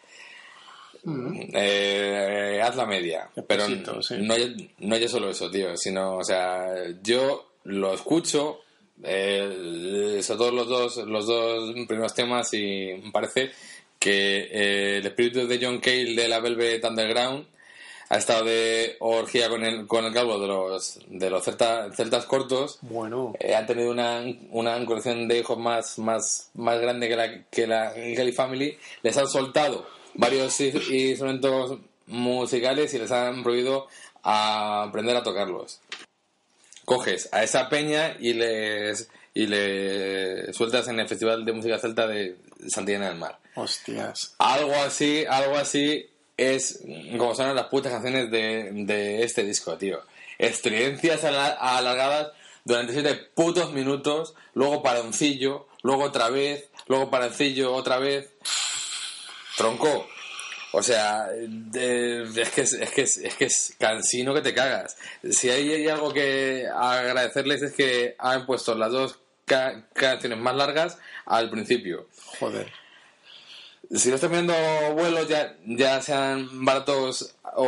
Eh, 1.06 2.62
haz 2.64 2.76
la 2.76 2.86
media, 2.86 3.30
pero 3.48 3.66
pesito, 3.66 4.02
sí. 4.02 4.16
no, 4.20 4.36
no 4.80 4.98
ya 4.98 5.08
solo 5.08 5.30
eso, 5.30 5.50
tío, 5.52 5.76
sino, 5.78 6.18
o 6.18 6.24
sea, 6.24 6.68
yo 7.02 7.52
lo 7.66 7.94
escucho, 7.94 8.60
eh, 9.04 10.20
sobre 10.24 10.38
todo 10.38 10.52
los 10.52 10.68
dos, 10.68 10.98
los 11.08 11.26
dos 11.28 11.74
primeros 11.88 12.14
temas 12.14 12.54
y 12.54 12.94
me 13.04 13.12
parece 13.12 13.52
que 14.00 14.48
eh, 14.52 14.98
el 14.98 15.06
espíritu 15.06 15.48
de 15.48 15.60
John 15.62 15.80
Cale 15.80 16.16
de 16.16 16.28
la 16.28 16.40
Velvet 16.40 16.84
Underground 16.86 17.46
ha 18.10 18.18
estado 18.18 18.46
de 18.46 18.98
orgía 19.00 19.50
con 19.50 19.64
el, 19.66 19.88
con 19.88 20.06
el 20.06 20.14
calvo 20.14 20.38
de 20.40 20.48
los, 20.48 21.00
de 21.08 21.30
los 21.30 21.44
celta- 21.48 21.92
celtas 21.96 22.26
cortos 22.26 22.78
Bueno, 22.82 23.34
eh, 23.40 23.56
han 23.56 23.66
tenido 23.66 23.92
una, 23.92 24.22
una 24.52 24.86
colección 24.86 25.28
de 25.28 25.40
hijos 25.40 25.58
más, 25.58 25.98
más, 26.00 26.50
más 26.54 26.80
grande 26.80 27.08
que 27.10 27.16
la, 27.16 27.44
que 27.50 27.66
la 27.66 27.94
Kelly 27.94 28.32
Family. 28.34 28.78
Les 29.02 29.18
han 29.18 29.28
soltado 29.28 29.86
varios 30.16 30.60
instrumentos 30.60 31.80
musicales 32.08 32.94
y 32.94 33.00
les 33.00 33.12
han 33.12 33.44
prohibido 33.44 33.88
a 34.24 34.84
aprender 34.84 35.16
a 35.16 35.24
tocarlos. 35.24 35.80
Coges 36.86 37.30
a 37.32 37.44
esa 37.44 37.70
peña 37.70 38.16
y 38.20 38.34
les 38.34 39.10
y 39.36 39.48
le 39.48 40.54
sueltas 40.54 40.88
en 40.90 41.00
el 41.00 41.08
Festival 41.08 41.44
de 41.44 41.54
Música 41.54 41.80
Celta 41.80 42.06
de 42.08 42.36
Santillana 42.68 43.10
del 43.10 43.18
Mar. 43.18 43.40
hostias. 43.56 44.36
Algo 44.38 44.76
así, 44.76 45.26
algo 45.28 45.56
así 45.58 46.08
es 46.38 46.82
como 47.18 47.34
son 47.34 47.56
las 47.56 47.66
putas 47.68 47.92
canciones 47.92 48.30
de, 48.30 48.70
de 48.86 49.24
este 49.24 49.44
disco, 49.44 49.76
tío. 49.78 50.02
Estridencias 50.38 51.24
ala- 51.24 51.58
alargadas 51.60 52.32
durante 52.66 52.94
siete 52.94 53.16
putos 53.34 53.72
minutos, 53.74 54.34
luego 54.54 54.84
paroncillo, 54.84 55.68
luego 55.82 56.04
otra 56.04 56.30
vez, 56.30 56.70
luego 56.88 57.10
paroncillo 57.10 57.74
otra 57.74 57.98
vez. 57.98 58.30
Tronco, 59.58 60.08
O 60.76 60.82
sea, 60.82 61.28
de- 61.28 62.24
es, 62.24 62.50
que 62.50 62.62
es, 62.62 62.74
es 62.74 62.90
que 62.92 63.02
es, 63.04 63.18
es 63.18 63.36
que 63.36 63.46
es 63.46 63.76
cansino 63.78 64.34
que 64.34 64.42
te 64.42 64.56
cagas. 64.56 64.98
Si 65.30 65.50
hay, 65.50 65.72
hay 65.72 65.88
algo 65.88 66.12
que 66.12 66.66
agradecerles 66.74 67.62
es 67.62 67.74
que 67.74 68.16
han 68.18 68.48
puesto 68.48 68.74
las 68.74 68.92
dos 68.92 69.20
ca- 69.46 69.86
canciones 69.94 70.40
más 70.40 70.56
largas 70.56 70.98
al 71.28 71.52
principio. 71.52 72.08
Joder. 72.40 72.72
Si 73.94 74.10
no 74.10 74.16
estás 74.16 74.32
viendo 74.32 74.56
vuelos, 74.96 75.28
ya, 75.28 75.56
ya 75.68 76.02
sean 76.02 76.66
baratos 76.66 77.36
o, 77.56 77.66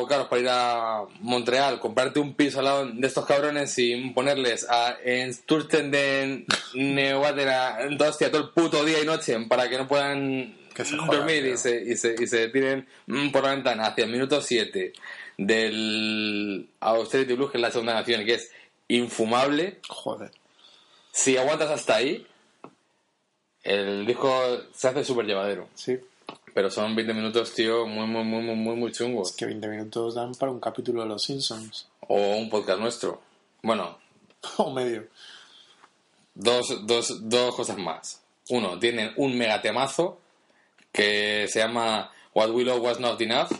o 0.00 0.06
caros 0.06 0.28
para 0.28 0.40
ir 0.40 0.48
a 0.48 1.02
Montreal, 1.20 1.78
comprarte 1.78 2.20
un 2.20 2.32
piso 2.34 2.60
al 2.60 2.64
lado 2.64 2.86
de 2.86 3.06
estos 3.06 3.26
cabrones 3.26 3.76
y 3.76 4.08
ponerles 4.10 4.66
a, 4.70 4.96
en 5.04 5.34
Sturten 5.34 5.90
de 5.90 6.46
todo 8.30 8.40
el 8.40 8.48
puto 8.50 8.82
día 8.86 9.02
y 9.02 9.04
noche 9.04 9.36
para 9.46 9.68
que 9.68 9.76
no 9.76 9.86
puedan 9.86 10.56
Que 10.74 10.84
se 10.84 10.96
jodan, 10.96 11.20
dormir 11.20 11.42
tío. 11.42 11.54
y 11.54 11.56
se, 11.56 11.82
y, 11.82 11.96
se, 11.96 12.14
y 12.18 12.26
se 12.26 12.48
tiren 12.48 12.86
mm, 13.06 13.30
por 13.30 13.44
la 13.44 13.50
ventana 13.50 13.86
hacia 13.86 14.04
el 14.04 14.10
minuto 14.10 14.40
7 14.40 14.92
del 15.36 16.68
Austerity 16.80 17.34
Blues, 17.34 17.50
que 17.50 17.58
es 17.58 17.62
la 17.62 17.70
segunda 17.70 17.94
canción, 17.94 18.24
que 18.24 18.34
es 18.34 18.50
infumable. 18.88 19.80
Joder. 19.88 20.30
Si 21.12 21.36
aguantas 21.36 21.70
hasta 21.70 21.96
ahí, 21.96 22.26
el 23.62 24.06
disco 24.06 24.30
se 24.72 24.88
hace 24.88 25.04
súper 25.04 25.26
llevadero. 25.26 25.68
Sí. 25.74 25.98
Pero 26.52 26.70
son 26.70 26.94
20 26.94 27.14
minutos, 27.14 27.54
tío, 27.54 27.86
muy, 27.86 28.06
muy, 28.06 28.24
muy, 28.24 28.42
muy, 28.42 28.76
muy, 28.76 28.92
chungos. 28.92 29.32
Que 29.32 29.46
20 29.46 29.68
minutos 29.68 30.14
dan 30.14 30.34
para 30.34 30.52
un 30.52 30.60
capítulo 30.60 31.02
de 31.02 31.08
Los 31.08 31.22
Simpsons. 31.22 31.88
O 32.00 32.36
un 32.36 32.50
podcast 32.50 32.80
nuestro. 32.80 33.22
Bueno, 33.62 33.98
o 34.56 34.70
medio. 34.72 35.06
dos, 36.34 36.86
dos, 36.86 37.28
dos 37.28 37.54
cosas 37.54 37.78
más. 37.78 38.22
Uno, 38.48 38.78
tienen 38.78 39.12
un 39.16 39.38
megatemazo 39.38 40.19
que 40.92 41.46
se 41.48 41.58
llama 41.60 42.10
What 42.34 42.50
We 42.50 42.64
Love 42.64 42.80
Was 42.82 43.00
Not 43.00 43.20
Enough. 43.20 43.50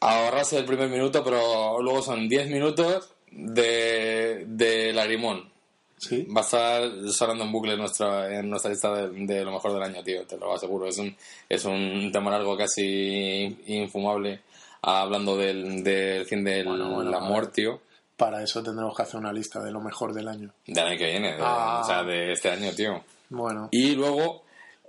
Ahorrarse 0.00 0.58
el 0.58 0.64
primer 0.64 0.88
minuto, 0.88 1.22
pero 1.24 1.80
luego 1.80 2.02
son 2.02 2.28
10 2.28 2.50
minutos 2.50 3.14
de, 3.30 4.44
de 4.46 4.92
lagrimón. 4.92 5.50
Sí. 5.96 6.26
Va 6.26 6.42
a 6.42 6.44
estar 6.44 6.82
sonando 7.10 7.44
en 7.44 7.52
bucle 7.52 7.72
en 7.72 7.78
nuestra, 7.78 8.38
en 8.38 8.50
nuestra 8.50 8.70
lista 8.70 8.92
de, 8.94 9.08
de 9.24 9.44
lo 9.44 9.52
mejor 9.52 9.72
del 9.72 9.82
año, 9.82 10.02
tío, 10.02 10.26
te 10.26 10.36
lo 10.36 10.52
aseguro. 10.54 10.86
Es 10.86 10.98
un, 10.98 11.16
es 11.48 11.64
un 11.64 12.10
tema 12.12 12.30
largo 12.30 12.56
casi 12.58 13.56
infumable, 13.66 14.40
hablando 14.82 15.38
del, 15.38 15.82
del 15.82 16.26
fin 16.26 16.44
del 16.44 16.66
Bueno, 16.66 16.90
bueno, 16.90 17.16
amor, 17.16 17.46
tío, 17.46 17.80
Para 18.18 18.42
eso 18.42 18.62
tendremos 18.62 18.94
que 18.94 19.02
hacer 19.02 19.18
una 19.18 19.32
lista 19.32 19.62
de 19.62 19.70
lo 19.70 19.80
mejor 19.80 20.12
del 20.12 20.28
año. 20.28 20.52
del 20.66 20.86
año 20.86 20.98
que 20.98 21.06
viene, 21.06 21.32
de- 21.36 21.38
Ah. 21.42 21.80
o 21.82 21.86
sea, 21.86 22.02
de 22.02 22.32
este 22.32 22.50
año, 22.50 22.70
tío. 22.72 23.02
Bueno. 23.30 23.68
Y 23.70 23.94
luego, 23.94 24.43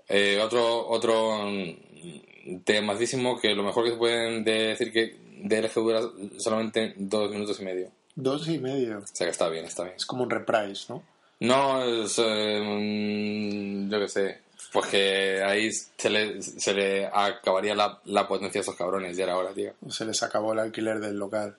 eh, 0.07 0.39
otro, 0.41 0.87
otro 0.87 1.47
mm, 1.47 2.59
temasísimo 2.63 3.39
que 3.39 3.55
lo 3.55 3.63
mejor 3.63 3.85
que 3.85 3.91
se 3.91 3.97
pueden 3.97 4.43
decir 4.43 4.91
que 4.91 5.17
de 5.43 5.69
dura 5.75 6.01
solamente 6.37 6.93
dos 6.97 7.31
minutos 7.31 7.59
y 7.59 7.63
medio. 7.63 7.91
Dos 8.15 8.47
y 8.47 8.57
medio. 8.59 8.99
O 8.99 9.07
sea 9.07 9.27
que 9.27 9.31
está 9.31 9.49
bien, 9.49 9.65
está 9.65 9.83
bien. 9.83 9.95
Es 9.95 10.05
como 10.05 10.23
un 10.23 10.29
reprise, 10.29 10.85
¿no? 10.89 11.03
No, 11.39 11.83
es, 11.83 12.15
eh, 12.19 13.87
yo 13.89 13.99
qué 13.99 14.07
sé. 14.07 14.39
Pues 14.71 14.87
que 14.87 15.43
ahí 15.43 15.69
se 15.71 16.09
le, 16.09 16.41
se 16.41 16.73
le 16.73 17.05
acabaría 17.05 17.75
la, 17.75 17.99
la 18.05 18.27
potencia 18.27 18.59
a 18.59 18.63
esos 18.63 18.75
cabrones, 18.75 19.15
ya 19.15 19.25
era 19.25 19.37
hora, 19.37 19.53
tío. 19.53 19.73
Se 19.89 20.05
les 20.05 20.21
acabó 20.23 20.53
el 20.53 20.59
alquiler 20.59 20.99
del 20.99 21.17
local. 21.17 21.55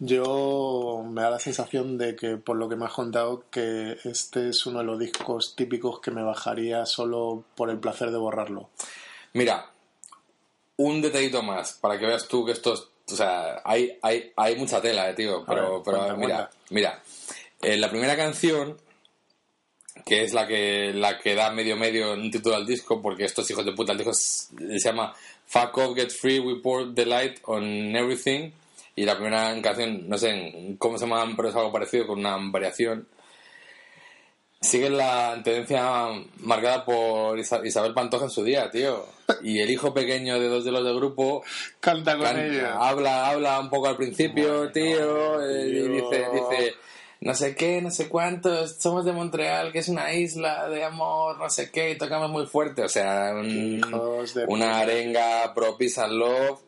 Yo 0.00 1.04
me 1.08 1.22
da 1.22 1.30
la 1.30 1.38
sensación 1.40 1.98
de 1.98 2.14
que, 2.14 2.36
por 2.36 2.56
lo 2.56 2.68
que 2.68 2.76
me 2.76 2.84
has 2.86 2.92
contado, 2.92 3.44
que 3.50 3.96
este 4.04 4.50
es 4.50 4.64
uno 4.66 4.78
de 4.78 4.84
los 4.84 4.98
discos 4.98 5.56
típicos 5.56 6.00
que 6.00 6.12
me 6.12 6.22
bajaría 6.22 6.86
solo 6.86 7.44
por 7.56 7.68
el 7.70 7.78
placer 7.80 8.10
de 8.12 8.16
borrarlo. 8.18 8.70
Mira, 9.32 9.70
un 10.76 11.02
detallito 11.02 11.42
más 11.42 11.72
para 11.72 11.98
que 11.98 12.06
veas 12.06 12.28
tú 12.28 12.44
que 12.46 12.52
esto 12.52 12.74
es. 12.74 12.84
O 13.10 13.16
sea, 13.16 13.60
hay, 13.64 13.98
hay, 14.02 14.32
hay 14.36 14.54
mucha 14.56 14.80
tela, 14.80 15.10
eh, 15.10 15.14
tío. 15.14 15.44
Pero, 15.46 15.74
ver, 15.76 15.82
pero 15.84 15.96
cuenta, 15.98 16.14
mira, 16.16 16.36
cuenta. 16.36 16.50
mira. 16.70 17.02
En 17.62 17.80
la 17.80 17.90
primera 17.90 18.16
canción, 18.16 18.76
que 20.06 20.22
es 20.22 20.32
la 20.32 20.46
que, 20.46 20.92
la 20.94 21.18
que 21.18 21.34
da 21.34 21.50
medio 21.50 21.76
medio 21.76 22.12
un 22.12 22.30
título 22.30 22.54
al 22.54 22.66
disco, 22.66 23.02
porque 23.02 23.24
estos 23.24 23.50
hijos 23.50 23.64
de 23.64 23.72
puta, 23.72 23.92
el 23.92 23.98
disco 23.98 24.12
es- 24.12 24.50
se 24.58 24.78
llama 24.88 25.12
Fuck 25.46 25.76
Off, 25.78 25.96
Get 25.96 26.10
Free, 26.10 26.38
We 26.38 26.56
Pour 26.60 26.94
the 26.94 27.04
Light 27.06 27.38
on 27.46 27.64
Everything. 27.96 28.52
Y 28.98 29.04
la 29.04 29.16
primera 29.16 29.54
canción, 29.62 30.08
no 30.08 30.18
sé 30.18 30.74
cómo 30.78 30.98
se 30.98 31.06
llama, 31.06 31.32
pero 31.36 31.50
es 31.50 31.54
algo 31.54 31.70
parecido 31.72 32.06
con 32.08 32.18
una 32.18 32.36
variación. 32.40 33.06
Sigue 34.60 34.90
la 34.90 35.40
tendencia 35.44 36.08
marcada 36.40 36.84
por 36.84 37.38
Isa- 37.38 37.64
Isabel 37.64 37.94
Pantoja 37.94 38.24
en 38.24 38.30
su 38.30 38.42
día, 38.42 38.68
tío. 38.70 39.06
Y 39.44 39.60
el 39.60 39.70
hijo 39.70 39.94
pequeño 39.94 40.40
de 40.40 40.48
dos 40.48 40.64
de 40.64 40.72
los 40.72 40.84
del 40.84 40.96
grupo 40.96 41.44
Canta 41.78 42.16
con 42.16 42.24
can- 42.26 42.40
ella. 42.40 42.74
habla, 42.76 43.28
habla 43.28 43.60
un 43.60 43.70
poco 43.70 43.86
al 43.86 43.96
principio, 43.96 44.56
Bueno, 44.58 44.72
tío, 44.72 45.48
eh, 45.48 45.68
y 45.68 45.88
dice, 45.88 46.26
dice, 46.32 46.74
no 47.20 47.34
sé 47.34 47.54
qué, 47.54 47.80
no 47.80 47.92
sé 47.92 48.08
cuántos, 48.08 48.78
somos 48.80 49.04
de 49.04 49.12
Montreal, 49.12 49.70
que 49.70 49.78
es 49.78 49.88
una 49.88 50.12
isla 50.12 50.68
de 50.68 50.82
amor, 50.82 51.38
no 51.38 51.48
sé 51.50 51.70
qué, 51.70 51.92
y 51.92 51.98
tocamos 51.98 52.28
muy 52.30 52.46
fuerte, 52.46 52.82
o 52.82 52.88
sea, 52.88 53.30
un- 53.34 53.80
una 54.48 54.80
arenga 54.80 55.54
pro 55.54 55.76
peace 55.78 56.00
and 56.00 56.14
love 56.14 56.58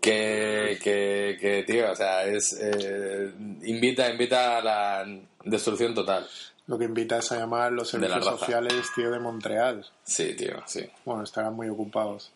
que, 0.00 0.78
que, 0.82 1.36
que, 1.40 1.64
tío, 1.66 1.90
o 1.92 1.94
sea, 1.96 2.24
es 2.24 2.56
eh, 2.60 3.32
invita, 3.64 4.08
invita 4.10 4.58
a 4.58 4.62
la 4.62 5.20
destrucción 5.44 5.94
total. 5.94 6.26
Lo 6.66 6.78
que 6.78 6.84
invita 6.84 7.18
es 7.18 7.32
a 7.32 7.38
llamar 7.38 7.72
los 7.72 7.88
servicios 7.88 8.24
sociales, 8.24 8.86
tío, 8.94 9.10
de 9.10 9.18
Montreal. 9.18 9.86
Sí, 10.04 10.34
tío, 10.34 10.62
sí. 10.66 10.86
Bueno, 11.04 11.22
estarán 11.24 11.54
muy 11.54 11.68
ocupados 11.68 12.30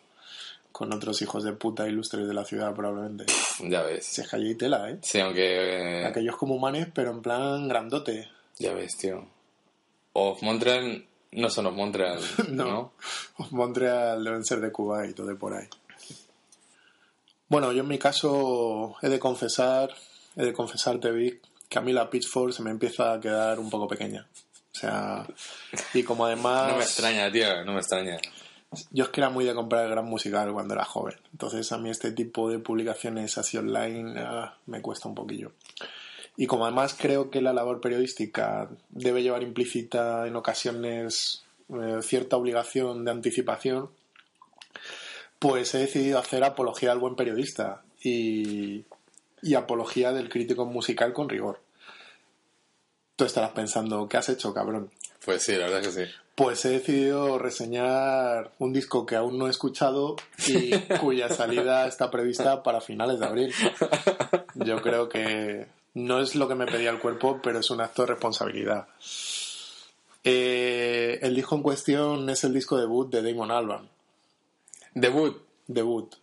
con 0.71 0.91
otros 0.91 1.21
hijos 1.21 1.43
de 1.43 1.53
puta 1.53 1.87
ilustres 1.87 2.27
de 2.27 2.33
la 2.33 2.43
ciudad, 2.43 2.73
probablemente. 2.73 3.25
Ya 3.59 3.83
ves. 3.83 4.07
Se 4.07 4.25
calla 4.27 4.49
y 4.49 4.55
tela, 4.55 4.89
¿eh? 4.89 4.97
Sí, 5.03 5.19
aunque... 5.19 6.01
eh, 6.01 6.05
Aquellos 6.05 6.35
como 6.35 6.55
humanes, 6.55 6.87
pero 6.93 7.11
en 7.11 7.21
plan 7.21 7.67
grandote. 7.67 8.27
Ya 8.57 8.73
ves, 8.73 8.97
tío. 8.97 9.23
Of 10.13 10.41
Montreal 10.41 11.05
no 11.33 11.49
son 11.51 11.67
of 11.67 11.75
Montreal, 11.75 12.19
No. 12.49 12.65
¿no? 12.65 12.93
Montreal 13.51 14.23
deben 14.23 14.43
ser 14.43 14.61
de 14.61 14.71
Cuba 14.71 15.05
y 15.07 15.13
todo 15.13 15.27
de 15.27 15.35
por 15.35 15.53
ahí. 15.53 15.67
Bueno, 17.49 17.71
yo 17.71 17.81
en 17.81 17.87
mi 17.87 17.99
caso 17.99 18.95
he 19.01 19.09
de 19.09 19.19
confesar, 19.19 19.93
he 20.35 20.45
de 20.45 20.53
confesarte, 20.53 21.11
Vic, 21.11 21.41
que 21.69 21.79
a 21.79 21.81
mí 21.81 21.93
la 21.93 22.09
Pitchfork 22.09 22.53
se 22.53 22.63
me 22.63 22.71
empieza 22.71 23.13
a 23.13 23.19
quedar 23.19 23.59
un 23.59 23.69
poco 23.69 23.87
pequeña. 23.87 24.27
O 24.75 24.79
sea, 24.79 25.27
y 25.93 26.03
como 26.03 26.25
además... 26.25 26.71
No 26.71 26.77
me 26.77 26.83
extraña, 26.83 27.31
tío, 27.31 27.63
no 27.63 27.73
me 27.73 27.79
extraña. 27.79 28.17
Yo 28.91 29.03
es 29.05 29.09
que 29.11 29.21
era 29.21 29.29
muy 29.29 29.45
de 29.45 29.53
comprar 29.53 29.85
el 29.85 29.91
gran 29.91 30.05
musical 30.05 30.51
cuando 30.51 30.73
era 30.73 30.83
joven. 30.83 31.15
Entonces 31.31 31.71
a 31.71 31.77
mí 31.77 31.89
este 31.89 32.11
tipo 32.11 32.49
de 32.49 32.59
publicaciones 32.59 33.37
así 33.37 33.57
online 33.57 34.19
ah, 34.19 34.57
me 34.65 34.81
cuesta 34.81 35.07
un 35.07 35.15
poquillo. 35.15 35.51
Y 36.35 36.47
como 36.47 36.65
además 36.65 36.95
creo 36.99 37.29
que 37.29 37.41
la 37.41 37.53
labor 37.53 37.81
periodística 37.81 38.69
debe 38.89 39.21
llevar 39.21 39.43
implícita 39.43 40.25
en 40.27 40.35
ocasiones 40.35 41.43
eh, 41.69 41.99
cierta 42.01 42.37
obligación 42.37 43.05
de 43.05 43.11
anticipación, 43.11 43.89
pues 45.43 45.75
he 45.75 45.79
decidido 45.79 46.19
hacer 46.19 46.41
apología 46.45 46.93
al 46.93 46.99
buen 46.99 47.17
periodista 47.17 47.81
y, 48.01 48.85
y 49.41 49.55
apología 49.55 50.13
del 50.13 50.29
crítico 50.29 50.65
musical 50.65 51.11
con 51.11 51.27
rigor. 51.27 51.59
Tú 53.17 53.25
estarás 53.25 53.51
pensando, 53.51 54.07
¿qué 54.07 54.15
has 54.15 54.29
hecho, 54.29 54.53
cabrón? 54.53 54.89
Pues 55.25 55.43
sí, 55.43 55.51
la 55.51 55.65
verdad 55.65 55.81
es 55.81 55.87
que 55.89 56.05
sí. 56.05 56.11
Pues 56.35 56.63
he 56.63 56.69
decidido 56.69 57.39
reseñar 57.39 58.53
un 58.57 58.71
disco 58.71 59.05
que 59.05 59.17
aún 59.17 59.37
no 59.37 59.47
he 59.47 59.49
escuchado 59.49 60.15
y 60.47 60.71
cuya 61.01 61.27
salida 61.27 61.87
está 61.87 62.09
prevista 62.09 62.63
para 62.63 62.79
finales 62.79 63.19
de 63.19 63.25
abril. 63.25 63.53
Yo 64.55 64.81
creo 64.81 65.09
que 65.09 65.67
no 65.93 66.21
es 66.21 66.35
lo 66.35 66.47
que 66.47 66.55
me 66.55 66.67
pedía 66.67 66.89
el 66.89 66.99
cuerpo, 66.99 67.41
pero 67.43 67.59
es 67.59 67.69
un 67.69 67.81
acto 67.81 68.03
de 68.03 68.13
responsabilidad. 68.13 68.87
Eh, 70.23 71.19
el 71.21 71.35
disco 71.35 71.57
en 71.57 71.63
cuestión 71.63 72.29
es 72.29 72.45
el 72.45 72.53
disco 72.53 72.77
debut 72.77 73.11
de 73.11 73.21
Damon 73.21 73.51
Albarn. 73.51 73.92
Debut. 74.93 75.35
Debut. 75.67 76.13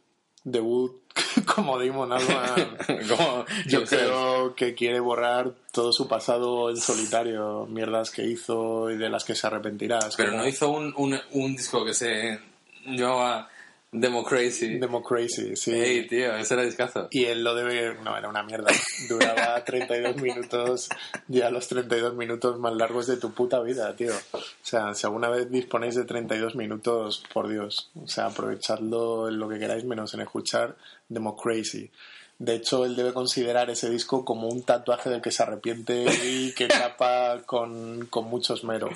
Debut 0.42 1.02
como 1.54 1.78
Damon 1.78 2.12
Albarn. 2.12 2.76
Como 3.08 3.44
Yo 3.66 3.80
yo 3.80 3.86
sé. 3.86 3.96
creo 3.96 4.54
que 4.54 4.74
quiere 4.74 5.00
borrar 5.00 5.52
todo 5.72 5.92
su 5.92 6.08
pasado 6.08 6.70
en 6.70 6.76
solitario, 6.78 7.66
mierdas 7.66 8.10
que 8.10 8.24
hizo 8.24 8.90
y 8.90 8.96
de 8.96 9.10
las 9.10 9.24
que 9.24 9.34
se 9.34 9.46
arrepentirá. 9.46 9.98
Pero 10.16 10.30
como 10.30 10.42
no 10.42 10.48
hizo 10.48 10.70
un, 10.70 10.94
un, 10.96 11.20
un 11.32 11.56
disco 11.56 11.84
que 11.84 11.92
se 11.94 12.38
llamaba 12.86 13.48
Democracy. 13.92 14.78
Democracy, 14.78 15.56
sí. 15.56 15.72
Ey, 15.72 16.06
tío, 16.06 16.36
ese 16.36 16.54
era 16.54 16.62
discazo. 16.62 17.08
Y 17.10 17.24
él 17.24 17.42
lo 17.42 17.56
debe... 17.56 17.96
No, 18.04 18.16
era 18.16 18.28
una 18.28 18.44
mierda. 18.44 18.70
Duraba 19.08 19.64
32 19.64 20.16
minutos, 20.16 20.88
ya 21.26 21.50
los 21.50 21.66
32 21.66 22.14
minutos 22.14 22.58
más 22.60 22.72
largos 22.74 23.08
de 23.08 23.16
tu 23.16 23.32
puta 23.32 23.60
vida, 23.60 23.96
tío. 23.96 24.12
O 24.32 24.40
sea, 24.62 24.94
si 24.94 25.06
alguna 25.06 25.28
vez 25.28 25.50
disponéis 25.50 25.96
de 25.96 26.04
32 26.04 26.54
minutos, 26.54 27.24
por 27.32 27.48
Dios. 27.48 27.90
O 28.00 28.06
sea, 28.06 28.26
aprovechadlo 28.26 29.28
en 29.28 29.40
lo 29.40 29.48
que 29.48 29.58
queráis 29.58 29.84
menos 29.84 30.14
en 30.14 30.20
escuchar 30.20 30.76
Democracy. 31.08 31.90
De 32.38 32.54
hecho, 32.54 32.84
él 32.86 32.94
debe 32.94 33.12
considerar 33.12 33.70
ese 33.70 33.90
disco 33.90 34.24
como 34.24 34.48
un 34.48 34.62
tatuaje 34.62 35.10
del 35.10 35.20
que 35.20 35.32
se 35.32 35.42
arrepiente 35.42 36.06
y 36.24 36.52
que 36.52 36.68
tapa 36.68 37.42
con, 37.44 38.06
con 38.06 38.26
mucho 38.26 38.54
esmero. 38.54 38.88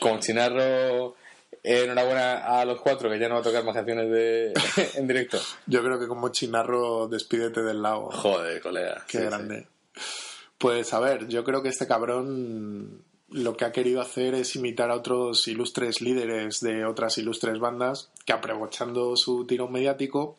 Con 0.00 0.18
Chinarro 0.18 1.14
enhorabuena 1.62 2.60
a 2.60 2.64
los 2.64 2.80
cuatro 2.80 3.08
que 3.10 3.18
ya 3.18 3.28
no 3.28 3.34
va 3.34 3.40
a 3.40 3.44
tocar 3.44 3.64
más 3.64 3.74
canciones 3.74 4.10
de... 4.10 4.52
en 4.94 5.06
directo. 5.06 5.38
Yo 5.66 5.82
creo 5.82 5.98
que 5.98 6.08
como 6.08 6.30
chinarro 6.30 7.08
despídete 7.08 7.62
del 7.62 7.82
lago. 7.82 8.10
Joder, 8.10 8.60
colega. 8.60 9.04
Qué 9.06 9.18
Sí, 9.18 9.24
grande. 9.24 9.68
Pues 10.58 10.92
a 10.94 11.00
ver, 11.00 11.28
yo 11.28 11.44
creo 11.44 11.62
que 11.62 11.68
este 11.68 11.86
cabrón 11.86 13.04
lo 13.28 13.56
que 13.56 13.64
ha 13.64 13.72
querido 13.72 14.00
hacer 14.00 14.34
es 14.34 14.54
imitar 14.56 14.90
a 14.90 14.96
otros 14.96 15.48
ilustres 15.48 16.00
líderes 16.00 16.60
de 16.60 16.84
otras 16.84 17.16
ilustres 17.18 17.58
bandas 17.58 18.10
que 18.24 18.32
aprovechando 18.32 19.16
su 19.16 19.46
tirón 19.46 19.72
mediático 19.72 20.38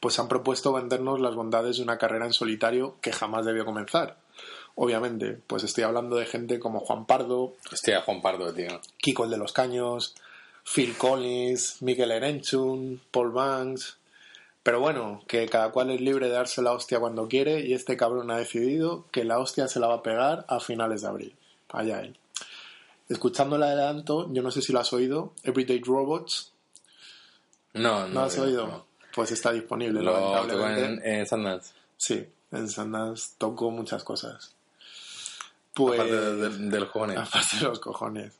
pues 0.00 0.18
han 0.18 0.28
propuesto 0.28 0.72
vendernos 0.72 1.20
las 1.20 1.34
bondades 1.34 1.78
de 1.78 1.82
una 1.82 1.98
carrera 1.98 2.26
en 2.26 2.32
solitario 2.32 2.96
que 3.00 3.12
jamás 3.12 3.44
debió 3.44 3.64
comenzar. 3.64 4.18
Obviamente, 4.76 5.38
pues 5.46 5.64
estoy 5.64 5.84
hablando 5.84 6.16
de 6.16 6.26
gente 6.26 6.60
como 6.60 6.80
Juan 6.80 7.06
Pardo, 7.06 7.54
sí. 7.64 7.70
Hostia, 7.74 8.02
Juan 8.02 8.20
Pardo, 8.22 8.52
tío. 8.52 8.80
Kiko 8.98 9.24
el 9.24 9.30
de 9.30 9.38
los 9.38 9.52
Caños, 9.52 10.14
Phil 10.64 10.96
Collins, 10.96 11.80
Miguel 11.82 12.10
Erenchun, 12.12 13.00
Paul 13.10 13.32
Banks. 13.32 13.96
Pero 14.62 14.80
bueno, 14.80 15.22
que 15.28 15.48
cada 15.48 15.70
cual 15.70 15.90
es 15.90 16.00
libre 16.00 16.26
de 16.26 16.32
darse 16.34 16.60
la 16.60 16.72
hostia 16.72 16.98
cuando 17.00 17.28
quiere 17.28 17.60
y 17.60 17.72
este 17.72 17.96
cabrón 17.96 18.30
ha 18.30 18.36
decidido 18.36 19.06
que 19.12 19.24
la 19.24 19.38
hostia 19.38 19.68
se 19.68 19.80
la 19.80 19.86
va 19.86 19.94
a 19.94 20.02
pegar 20.02 20.44
a 20.48 20.60
finales 20.60 21.02
de 21.02 21.08
abril. 21.08 21.36
Allá 21.70 22.00
él. 22.00 22.18
Escuchando 23.08 23.56
el 23.56 23.62
adelanto, 23.62 24.28
yo 24.32 24.42
no 24.42 24.50
sé 24.50 24.60
si 24.62 24.72
lo 24.72 24.80
has 24.80 24.92
oído, 24.92 25.32
Everyday 25.44 25.80
Robots, 25.80 26.52
No, 27.74 28.00
no. 28.00 28.08
¿no 28.08 28.20
has 28.24 28.36
oído? 28.38 28.66
no. 28.66 28.86
Pues 29.14 29.30
está 29.30 29.52
disponible. 29.52 30.02
Lo 30.02 30.12
tocó 30.46 30.66
en, 30.68 31.00
en 31.02 31.26
Sundance. 31.26 31.72
Sí, 31.96 32.26
en 32.50 32.68
Sundance 32.68 33.34
tocó 33.38 33.70
muchas 33.70 34.02
cosas. 34.04 34.55
Pues... 35.76 36.00
Aparte 36.00 36.16
de, 36.20 36.36
de- 36.48 36.70
de 36.70 36.80
los 36.80 36.90
cojones. 36.90 37.18
Aparte 37.18 37.56
de 37.58 37.62
los 37.62 37.78
cojones. 37.80 38.32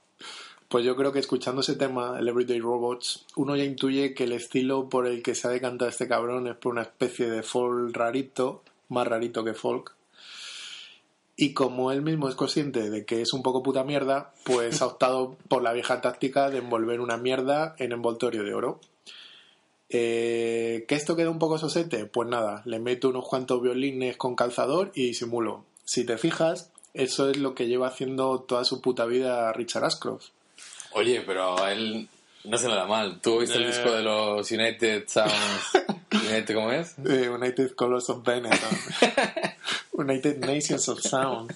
Pues 0.68 0.85
yo 0.85 0.96
creo 0.96 1.12
que 1.12 1.20
escuchando 1.20 1.61
ese 1.61 1.77
tema, 1.77 2.16
el 2.18 2.27
Everyday 2.27 2.59
Robots, 2.59 3.25
uno 3.37 3.55
ya 3.55 3.62
intuye 3.62 4.14
que 4.14 4.25
el 4.25 4.33
estilo 4.33 4.88
por 4.88 5.07
el 5.07 5.22
que 5.22 5.37
se 5.37 5.46
ha 5.46 5.51
decantado 5.53 5.88
este 5.88 6.09
cabrón 6.09 6.49
es 6.49 6.57
por 6.57 6.72
una 6.72 6.83
especie 6.83 7.31
de 7.31 7.44
folk 7.44 7.94
rarito, 7.96 8.64
más 8.88 9.07
rarito 9.07 9.44
que 9.44 9.55
folk. 9.55 9.94
Y 11.37 11.53
como 11.53 11.92
él 11.92 12.03
mismo 12.03 12.29
es 12.29 12.35
consciente 12.35 12.88
de 12.90 13.05
que 13.05 13.20
es 13.20 13.33
un 13.35 13.42
poco 13.42 13.62
puta 13.62 13.85
mierda, 13.85 14.33
pues 14.44 14.83
ha 14.83 14.87
optado 14.87 15.37
por 15.49 15.62
la 15.62 15.72
vieja 15.72 16.01
táctica 16.01 16.51
de 16.51 16.59
envolver 16.59 17.01
una 17.01 17.16
mierda 17.18 17.77
en 17.79 17.92
envoltorio 17.92 18.42
de 18.42 18.55
oro. 18.55 18.81
Eh, 19.88 20.85
¿Que 20.88 20.94
esto 20.96 21.14
queda 21.14 21.31
un 21.31 21.38
poco 21.38 21.59
sosete? 21.59 22.07
Pues 22.07 22.29
nada, 22.29 22.62
le 22.64 22.81
meto 22.81 23.09
unos 23.09 23.29
cuantos 23.29 23.62
violines 23.62 24.16
con 24.16 24.35
calzador 24.35 24.90
y 24.94 25.07
disimulo. 25.09 25.64
Si 25.85 26.05
te 26.05 26.18
fijas, 26.18 26.72
eso 26.97 27.31
es 27.31 27.37
lo 27.37 27.55
que 27.55 27.67
lleva 27.67 27.89
haciendo 27.89 28.41
toda 28.41 28.65
su 28.65 28.81
puta 28.81 29.05
vida 29.07 29.53
Richard 29.53 29.85
Ashcroft. 29.85 30.27
Oye, 30.93 31.23
pero 31.27 31.63
a 31.63 31.73
él 31.73 32.09
no 32.45 32.59
se 32.59 32.69
le 32.69 32.75
da 32.75 32.87
mal. 32.87 33.21
¿Tú 33.21 33.41
viste 33.41 33.57
el 33.59 33.65
Eh. 33.65 33.67
disco 33.69 33.91
de 33.93 34.03
los 34.03 34.51
United 34.51 35.05
Sounds? 35.09 35.33
United, 36.13 36.55
¿Cómo 36.55 36.73
es? 36.73 36.95
Eh, 37.05 37.29
United 37.29 37.75
Colors 37.75 38.09
of 38.11 38.25
Benetton. 38.25 38.79
United 39.93 40.39
Nations 40.45 40.89
of 40.89 41.01
Sound. 41.01 41.55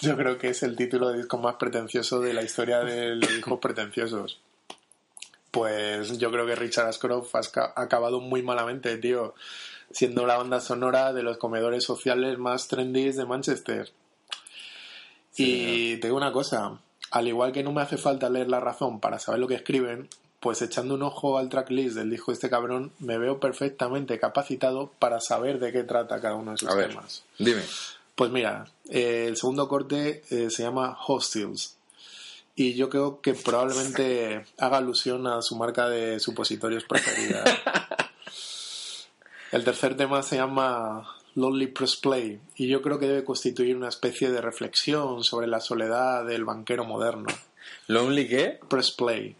Yo 0.00 0.16
creo 0.16 0.36
que 0.38 0.48
es 0.48 0.62
el 0.62 0.76
título 0.76 1.08
de 1.10 1.18
disco 1.18 1.38
más 1.38 1.54
pretencioso 1.56 2.20
de 2.20 2.34
la 2.34 2.42
historia 2.42 2.80
de 2.80 3.16
los 3.16 3.28
discos 3.28 3.58
pretenciosos. 3.60 4.40
Pues 5.50 6.18
yo 6.18 6.30
creo 6.32 6.46
que 6.46 6.56
Richard 6.56 6.88
Ashcroft 6.88 7.34
ha 7.34 7.72
acabado 7.80 8.20
muy 8.20 8.42
malamente, 8.42 8.96
tío. 8.98 9.34
Siendo 9.90 10.26
la 10.26 10.36
banda 10.36 10.60
sonora 10.60 11.12
de 11.12 11.22
los 11.22 11.38
comedores 11.38 11.84
sociales 11.84 12.38
más 12.38 12.66
trendy 12.68 13.12
de 13.12 13.24
Manchester. 13.24 13.92
Y 15.36 15.96
te 15.96 16.06
digo 16.08 16.16
una 16.16 16.32
cosa, 16.32 16.78
al 17.10 17.28
igual 17.28 17.52
que 17.52 17.62
no 17.62 17.72
me 17.72 17.82
hace 17.82 17.96
falta 17.96 18.28
leer 18.28 18.48
la 18.48 18.60
razón 18.60 19.00
para 19.00 19.18
saber 19.18 19.40
lo 19.40 19.48
que 19.48 19.54
escriben, 19.54 20.08
pues 20.40 20.60
echando 20.62 20.94
un 20.94 21.02
ojo 21.02 21.38
al 21.38 21.48
tracklist 21.48 21.96
del 21.96 22.10
disco 22.10 22.30
de 22.30 22.34
este 22.34 22.50
cabrón, 22.50 22.92
me 22.98 23.18
veo 23.18 23.40
perfectamente 23.40 24.18
capacitado 24.18 24.92
para 24.98 25.20
saber 25.20 25.58
de 25.58 25.72
qué 25.72 25.84
trata 25.84 26.20
cada 26.20 26.34
uno 26.34 26.52
de 26.52 26.58
sus 26.58 26.68
A 26.68 26.74
ver, 26.74 26.90
temas. 26.90 27.24
dime. 27.38 27.62
Pues 28.14 28.30
mira, 28.30 28.66
eh, 28.90 29.24
el 29.28 29.36
segundo 29.36 29.66
corte 29.68 30.22
eh, 30.30 30.50
se 30.50 30.62
llama 30.62 30.96
Hostiles. 31.06 31.76
Y 32.56 32.74
yo 32.74 32.88
creo 32.88 33.20
que 33.20 33.34
probablemente 33.34 34.44
haga 34.58 34.76
alusión 34.76 35.26
a 35.26 35.42
su 35.42 35.56
marca 35.56 35.88
de 35.88 36.20
supositorios 36.20 36.84
preferida. 36.84 37.42
El 39.50 39.64
tercer 39.64 39.96
tema 39.96 40.22
se 40.22 40.36
llama 40.36 41.08
Lonely 41.36 41.66
Press 41.68 41.96
Play. 41.96 42.40
Y 42.56 42.68
yo 42.68 42.80
creo 42.82 42.98
que 42.98 43.06
debe 43.08 43.24
constituir 43.24 43.76
una 43.76 43.88
especie 43.88 44.30
de 44.30 44.40
reflexión 44.40 45.24
sobre 45.24 45.46
la 45.46 45.60
soledad 45.60 46.24
del 46.24 46.44
banquero 46.44 46.84
moderno. 46.84 47.26
¿Lonely 47.88 48.28
qué? 48.28 48.60
Press 48.68 48.90
Play. 48.92 49.34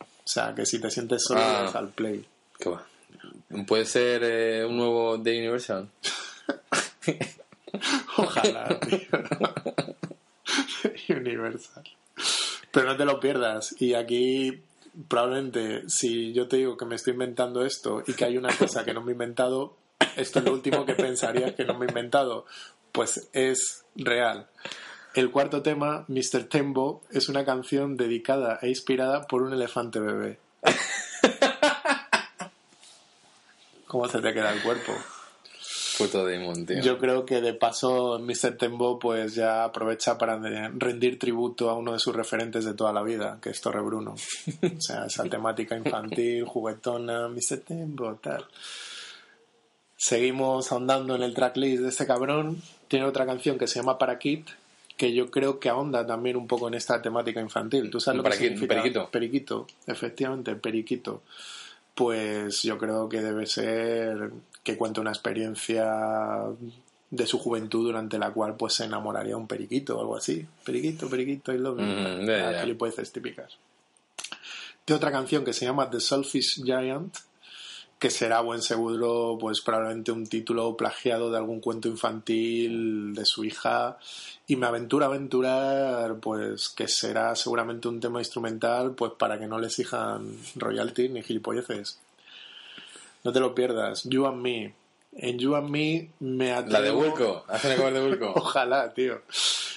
O 0.00 0.28
sea, 0.28 0.54
que 0.54 0.66
si 0.66 0.80
te 0.80 0.90
sientes 0.90 1.22
solo, 1.24 1.40
Ah. 1.40 1.62
das 1.62 1.76
al 1.76 1.90
play. 1.90 2.24
¿Qué 2.58 2.68
va? 2.68 2.84
¿Puede 3.66 3.84
ser 3.86 4.22
eh, 4.24 4.64
un 4.64 4.76
nuevo 4.76 5.20
The 5.22 5.38
Universal? 5.38 5.88
Ojalá, 8.16 8.80
tío. 8.80 8.98
Universal. 11.16 11.84
Pero 12.72 12.86
no 12.86 12.96
te 12.96 13.04
lo 13.04 13.20
pierdas. 13.20 13.80
Y 13.80 13.94
aquí, 13.94 14.60
probablemente, 15.08 15.88
si 15.88 16.32
yo 16.32 16.48
te 16.48 16.56
digo 16.56 16.76
que 16.76 16.84
me 16.86 16.96
estoy 16.96 17.12
inventando 17.12 17.64
esto 17.64 18.02
y 18.06 18.14
que 18.14 18.24
hay 18.24 18.36
una 18.36 18.54
cosa 18.56 18.84
que 18.84 18.92
no 18.94 19.02
me 19.02 19.12
he 19.12 19.14
inventado, 19.14 19.76
esto 20.16 20.38
es 20.38 20.44
lo 20.44 20.52
último 20.52 20.84
que 20.84 20.94
pensarías 20.94 21.54
que 21.54 21.64
no 21.64 21.74
me 21.74 21.86
he 21.86 21.88
inventado. 21.88 22.46
Pues 22.92 23.28
es 23.32 23.84
real. 23.94 24.48
El 25.14 25.30
cuarto 25.30 25.62
tema, 25.62 26.04
Mr. 26.08 26.44
Tembo, 26.44 27.02
es 27.10 27.28
una 27.28 27.44
canción 27.44 27.96
dedicada 27.96 28.58
e 28.60 28.68
inspirada 28.68 29.26
por 29.26 29.42
un 29.42 29.52
elefante 29.52 29.98
bebé. 29.98 30.38
¿Cómo 33.86 34.08
se 34.08 34.20
te 34.20 34.34
queda 34.34 34.52
el 34.52 34.62
cuerpo? 34.62 34.92
Puto 35.96 36.26
Damon, 36.26 36.66
tío. 36.66 36.82
Yo 36.82 36.98
creo 36.98 37.24
que 37.24 37.40
de 37.40 37.54
paso 37.54 38.18
Mr. 38.18 38.58
Tembo 38.58 38.98
pues 38.98 39.34
ya 39.34 39.64
aprovecha 39.64 40.18
para 40.18 40.38
rendir 40.74 41.18
tributo 41.18 41.70
a 41.70 41.74
uno 41.74 41.94
de 41.94 41.98
sus 41.98 42.14
referentes 42.14 42.66
de 42.66 42.74
toda 42.74 42.92
la 42.92 43.02
vida, 43.02 43.38
que 43.40 43.50
es 43.50 43.60
Torre 43.60 43.80
Bruno. 43.80 44.14
O 44.14 44.80
sea, 44.80 45.06
esa 45.06 45.24
temática 45.24 45.76
infantil, 45.76 46.44
juguetona, 46.44 47.28
Mr. 47.28 47.60
Tembo, 47.66 48.14
tal. 48.16 48.44
Seguimos 49.96 50.70
ahondando 50.72 51.14
en 51.14 51.22
el 51.22 51.34
tracklist 51.34 51.82
de 51.82 51.88
este 51.88 52.06
cabrón. 52.06 52.60
Tiene 52.88 53.06
otra 53.06 53.26
canción 53.26 53.58
que 53.58 53.66
se 53.66 53.80
llama 53.80 53.98
Paraquit, 53.98 54.46
que 54.96 55.12
yo 55.12 55.30
creo 55.30 55.58
que 55.58 55.68
ahonda 55.68 56.06
también 56.06 56.36
un 56.36 56.46
poco 56.46 56.68
en 56.68 56.74
esta 56.74 57.00
temática 57.00 57.40
infantil. 57.40 57.90
¿Tú 57.90 58.00
sabes 58.00 58.18
lo 58.18 58.24
que 58.24 58.36
significa? 58.36 58.74
periquito. 58.74 59.10
Periquito, 59.10 59.66
efectivamente, 59.86 60.54
periquito. 60.56 61.22
Pues 61.94 62.62
yo 62.62 62.76
creo 62.76 63.08
que 63.08 63.22
debe 63.22 63.46
ser 63.46 64.30
que 64.62 64.76
cuenta 64.76 65.00
una 65.00 65.10
experiencia 65.10 66.44
de 67.10 67.26
su 67.26 67.38
juventud 67.38 67.86
durante 67.86 68.18
la 68.18 68.32
cual 68.32 68.56
pues 68.56 68.74
se 68.74 68.84
enamoraría 68.84 69.36
un 69.36 69.46
periquito 69.46 69.96
o 69.96 70.00
algo 70.00 70.16
así. 70.16 70.44
Periquito, 70.64 71.08
periquito, 71.08 71.52
y 71.54 71.58
lo 71.58 71.76
ya. 71.78 72.60
gilipolleces 72.60 73.12
típicas. 73.12 73.56
De 74.86 74.94
otra 74.94 75.10
canción 75.10 75.44
que 75.44 75.52
se 75.52 75.64
llama 75.64 75.90
The 75.90 76.00
Selfish 76.00 76.62
Giant, 76.62 77.16
que 77.98 78.10
será 78.10 78.40
buen 78.40 78.60
seguro, 78.60 79.38
pues 79.40 79.62
probablemente 79.62 80.12
un 80.12 80.26
título 80.26 80.76
plagiado 80.76 81.30
de 81.30 81.38
algún 81.38 81.60
cuento 81.60 81.88
infantil 81.88 83.14
de 83.14 83.24
su 83.24 83.44
hija. 83.44 83.98
Y 84.46 84.56
me 84.56 84.66
aventura 84.66 85.06
aventurar, 85.06 86.16
pues 86.20 86.68
que 86.68 86.88
será 86.88 87.34
seguramente 87.34 87.88
un 87.88 88.00
tema 88.00 88.20
instrumental, 88.20 88.94
pues 88.94 89.12
para 89.18 89.38
que 89.38 89.46
no 89.46 89.58
le 89.58 89.68
exijan 89.68 90.36
royalties 90.56 91.10
ni 91.10 91.22
gilipolleces. 91.22 91.98
No 93.24 93.32
te 93.32 93.40
lo 93.40 93.54
pierdas. 93.54 94.04
You 94.04 94.26
and 94.26 94.42
Me. 94.42 94.85
En 95.18 95.38
You 95.38 95.56
and 95.56 95.70
Me 95.70 96.10
me 96.20 96.52
atrevo... 96.52 96.72
La 96.72 96.80
de 96.80 96.92
Wilco. 96.92 97.44
Hace 97.48 97.68
una 97.68 97.76
cover 97.76 97.94
de 97.94 98.04
Wilco. 98.04 98.32
Ojalá, 98.36 98.92
tío. 98.92 99.22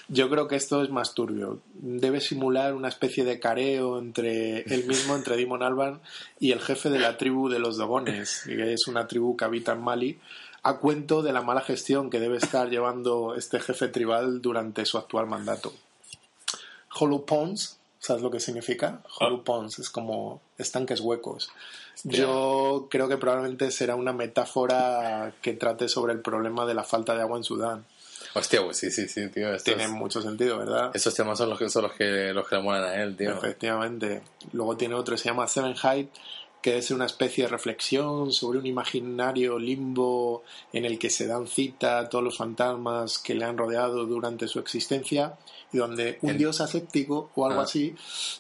Yo 0.08 0.30
creo 0.30 0.48
que 0.48 0.56
esto 0.56 0.82
es 0.84 0.90
más 0.90 1.14
turbio. 1.14 1.60
Debe 1.74 2.20
simular 2.20 2.74
una 2.74 2.88
especie 2.88 3.24
de 3.24 3.40
careo 3.40 4.00
entre 4.00 4.62
él 4.62 4.86
mismo, 4.86 5.16
entre 5.16 5.38
Dimon 5.38 5.64
Alban 5.64 6.02
y 6.40 6.52
el 6.52 6.60
jefe 6.60 6.90
de 6.90 7.00
la 7.00 7.18
tribu 7.18 7.48
de 7.48 7.60
los 7.60 7.78
Dogones, 7.78 8.42
que 8.46 8.74
es 8.74 8.88
una 8.88 9.08
tribu 9.08 9.38
que 9.38 9.46
habita 9.46 9.74
en 9.74 9.82
Mali, 9.82 10.20
a 10.64 10.78
cuento 10.78 11.22
de 11.22 11.32
la 11.32 11.42
mala 11.42 11.62
gestión 11.62 12.10
que 12.10 12.20
debe 12.20 12.38
estar 12.38 12.70
llevando 12.70 13.36
este 13.36 13.60
jefe 13.60 13.88
tribal 13.88 14.42
durante 14.42 14.86
su 14.86 14.98
actual 14.98 15.28
mandato. 15.28 15.74
Hollow 17.00 17.26
Ponds, 17.26 17.79
¿sabes 18.00 18.22
lo 18.22 18.32
que 18.32 18.40
significa? 18.40 19.02
Hollow 19.20 19.44
Ponds 19.44 19.80
es 19.80 19.90
como 19.90 20.42
estanques 20.58 21.02
huecos. 21.02 21.52
Yo 22.04 22.88
creo 22.90 23.10
que 23.10 23.18
probablemente 23.18 23.72
será 23.72 23.96
una 23.96 24.14
metáfora 24.14 25.34
que 25.42 25.54
trate 25.54 25.90
sobre 25.90 26.14
el 26.14 26.22
problema 26.22 26.66
de 26.66 26.74
la 26.74 26.84
falta 26.84 27.14
de 27.14 27.22
agua 27.22 27.38
en 27.38 27.44
Sudán. 27.44 27.86
Hostia, 28.34 28.64
pues 28.64 28.78
sí, 28.78 28.92
sí, 28.92 29.08
sí, 29.08 29.28
tío. 29.30 29.56
Tiene 29.58 29.88
mucho 29.88 30.22
sentido, 30.22 30.60
¿verdad? 30.60 30.92
Esos 30.94 31.14
temas 31.14 31.38
son 31.38 31.50
los 31.50 31.60
que, 31.60 31.70
son 31.70 31.84
los 31.84 31.94
que, 31.94 32.32
los 32.34 32.48
que 32.48 32.56
le 32.56 32.62
molan 32.62 32.84
a 32.84 32.96
él, 33.02 33.16
tío. 33.18 33.32
Efectivamente. 33.32 34.22
Luego 34.54 34.78
tiene 34.78 34.96
otro, 34.96 35.18
se 35.18 35.26
llama 35.26 35.48
Seven 35.48 35.76
Height, 35.76 36.10
que 36.62 36.78
es 36.78 36.92
una 36.92 37.06
especie 37.06 37.46
de 37.46 37.50
reflexión 37.52 38.34
sobre 38.34 38.60
un 38.60 38.66
imaginario 38.66 39.58
limbo 39.58 40.44
en 40.74 40.84
el 40.86 41.00
que 41.00 41.10
se 41.10 41.26
dan 41.26 41.48
cita 41.48 42.00
a 42.00 42.10
todos 42.10 42.24
los 42.24 42.38
fantasmas 42.38 43.18
que 43.18 43.34
le 43.34 43.46
han 43.46 43.58
rodeado 43.58 44.06
durante 44.06 44.48
su 44.50 44.60
existencia 44.60 45.36
y 45.72 45.78
donde 45.78 46.18
un 46.22 46.38
dios 46.38 46.60
aséptico 46.62 47.30
o 47.36 47.46
algo 47.46 47.62
Ah. 47.62 47.64
así 47.64 47.96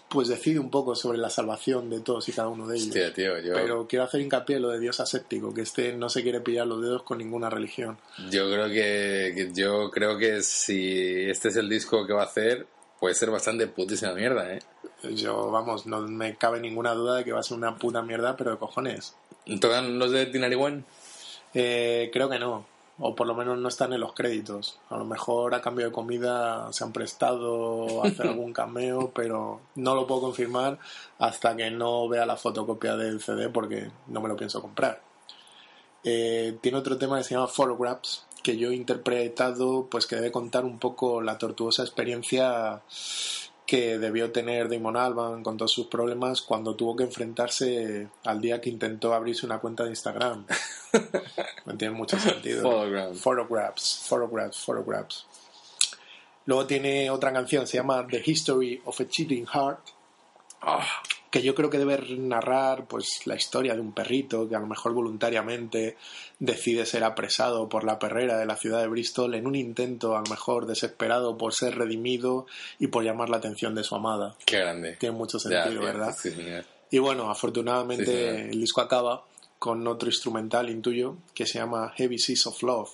pues 0.09 0.27
decide 0.27 0.59
un 0.59 0.69
poco 0.69 0.95
sobre 0.95 1.17
la 1.17 1.29
salvación 1.29 1.89
de 1.89 2.01
todos 2.01 2.27
y 2.27 2.33
cada 2.33 2.47
uno 2.49 2.67
de 2.67 2.75
ellos. 2.75 2.87
Hostia, 2.87 3.13
tío, 3.13 3.39
yo, 3.39 3.53
Pero 3.53 3.87
quiero 3.87 4.03
hacer 4.05 4.19
hincapié 4.21 4.57
en 4.57 4.63
lo 4.63 4.69
de 4.69 4.79
dios 4.79 4.99
aséptico, 4.99 5.53
que 5.53 5.61
este 5.61 5.93
no 5.93 6.09
se 6.09 6.21
quiere 6.23 6.41
pillar 6.41 6.67
los 6.67 6.81
dedos 6.81 7.03
con 7.03 7.19
ninguna 7.19 7.49
religión. 7.49 7.97
yo 8.31 8.49
creo 8.51 8.67
que, 8.67 9.33
que- 9.35 9.49
yo 9.53 9.89
creo 9.91 10.17
que 10.17 10.41
si 10.41 11.29
este 11.29 11.49
es 11.49 11.55
el 11.55 11.69
disco 11.69 12.05
que 12.05 12.13
va 12.13 12.23
a 12.23 12.25
hacer, 12.25 12.67
puede 12.99 13.15
ser 13.15 13.29
bastante 13.29 13.67
putísima 13.67 14.13
mierda, 14.13 14.53
¿eh? 14.53 14.59
Yo, 15.03 15.51
vamos, 15.51 15.85
no 15.85 16.01
me 16.01 16.35
cabe 16.35 16.59
ninguna 16.59 16.93
duda 16.93 17.15
de 17.15 17.23
que 17.23 17.31
va 17.31 17.39
a 17.39 17.43
ser 17.43 17.57
una 17.57 17.77
puta 17.77 18.01
mierda, 18.01 18.35
pero 18.35 18.51
de 18.51 18.57
cojones. 18.57 19.15
¿Tocan 19.59 19.97
los 19.97 20.11
de 20.11 20.25
Tinari 20.25 20.55
One? 20.55 20.83
Eh, 21.53 22.09
creo 22.11 22.29
que 22.29 22.37
no, 22.37 22.65
o 22.99 23.15
por 23.15 23.25
lo 23.25 23.33
menos 23.33 23.57
no 23.57 23.69
están 23.69 23.93
en 23.93 24.01
los 24.01 24.13
créditos. 24.13 24.77
A 24.89 24.97
lo 24.97 25.05
mejor 25.05 25.55
a 25.55 25.61
cambio 25.61 25.85
de 25.85 25.91
comida 25.91 26.71
se 26.73 26.83
han 26.83 26.91
prestado 26.91 28.03
a 28.03 28.07
hacer 28.07 28.27
algún 28.27 28.53
cameo, 28.53 29.11
pero 29.15 29.61
no 29.75 29.95
lo 29.95 30.05
puedo 30.05 30.21
confirmar 30.21 30.77
hasta 31.17 31.55
que 31.55 31.71
no 31.71 32.07
vea 32.09 32.25
la 32.25 32.37
fotocopia 32.37 32.97
del 32.97 33.21
CD 33.21 33.49
porque 33.49 33.89
no 34.07 34.21
me 34.21 34.27
lo 34.27 34.35
pienso 34.35 34.61
comprar. 34.61 35.01
Eh, 36.03 36.57
tiene 36.61 36.77
otro 36.77 36.97
tema 36.97 37.17
que 37.17 37.23
se 37.23 37.35
llama 37.35 37.47
Photographs, 37.47 38.25
que 38.43 38.57
yo 38.57 38.69
he 38.69 38.75
interpretado, 38.75 39.87
pues 39.89 40.05
que 40.05 40.15
debe 40.15 40.31
contar 40.31 40.65
un 40.65 40.79
poco 40.79 41.21
la 41.21 41.37
tortuosa 41.37 41.83
experiencia 41.83 42.81
que 43.69 43.99
debió 43.99 44.31
tener 44.31 44.67
Damon 44.67 44.97
Alban 44.97 45.43
con 45.43 45.55
todos 45.55 45.71
sus 45.71 45.85
problemas 45.85 46.41
cuando 46.41 46.75
tuvo 46.75 46.95
que 46.95 47.03
enfrentarse 47.03 48.07
al 48.25 48.41
día 48.41 48.59
que 48.59 48.71
intentó 48.71 49.13
abrirse 49.13 49.45
una 49.45 49.59
cuenta 49.59 49.83
de 49.83 49.91
Instagram. 49.91 50.45
No 51.67 51.77
tiene 51.77 51.93
mucho 51.93 52.17
sentido. 52.17 52.63
Photographs. 52.63 53.19
Photographs, 53.21 54.05
photographs, 54.07 54.57
photographs. 54.57 55.25
Luego 56.47 56.65
tiene 56.65 57.11
otra 57.11 57.31
canción, 57.31 57.67
se 57.67 57.77
llama 57.77 58.07
The 58.09 58.23
History 58.25 58.81
of 58.85 58.99
a 58.99 59.07
Cheating 59.07 59.45
Heart, 59.45 59.79
Ah, 60.61 60.87
que 61.31 61.41
yo 61.41 61.53
creo 61.53 61.69
que 61.69 61.77
debe 61.77 61.99
narrar 62.17 62.87
pues 62.87 63.25
la 63.25 63.35
historia 63.35 63.75
de 63.75 63.81
un 63.81 63.93
perrito 63.93 64.47
que 64.49 64.55
a 64.55 64.59
lo 64.59 64.67
mejor 64.67 64.93
voluntariamente 64.93 65.95
decide 66.39 66.85
ser 66.85 67.03
apresado 67.03 67.69
por 67.69 67.83
la 67.83 67.99
perrera 67.99 68.37
de 68.37 68.45
la 68.45 68.55
ciudad 68.55 68.81
de 68.81 68.87
Bristol 68.87 69.35
en 69.35 69.45
un 69.45 69.55
intento 69.55 70.15
a 70.15 70.21
lo 70.21 70.29
mejor 70.29 70.65
desesperado 70.65 71.37
por 71.37 71.53
ser 71.53 71.77
redimido 71.77 72.47
y 72.79 72.87
por 72.87 73.03
llamar 73.03 73.29
la 73.29 73.37
atención 73.37 73.75
de 73.75 73.83
su 73.83 73.95
amada. 73.95 74.35
qué 74.45 74.57
grande. 74.57 74.97
Tiene 74.99 75.15
mucho 75.15 75.39
sentido, 75.39 75.81
¿verdad? 75.81 76.15
sí, 76.17 76.31
señor. 76.31 76.65
Y 76.91 76.97
bueno, 76.97 77.29
afortunadamente 77.29 78.05
Sí, 78.05 78.49
el 78.51 78.61
disco 78.61 78.81
acaba 78.81 79.23
con 79.59 79.85
otro 79.87 80.09
instrumental 80.09 80.69
intuyo 80.69 81.17
que 81.35 81.45
se 81.45 81.59
llama 81.59 81.93
Heavy 81.95 82.17
Seas 82.17 82.47
of 82.47 82.63
Love. 82.63 82.89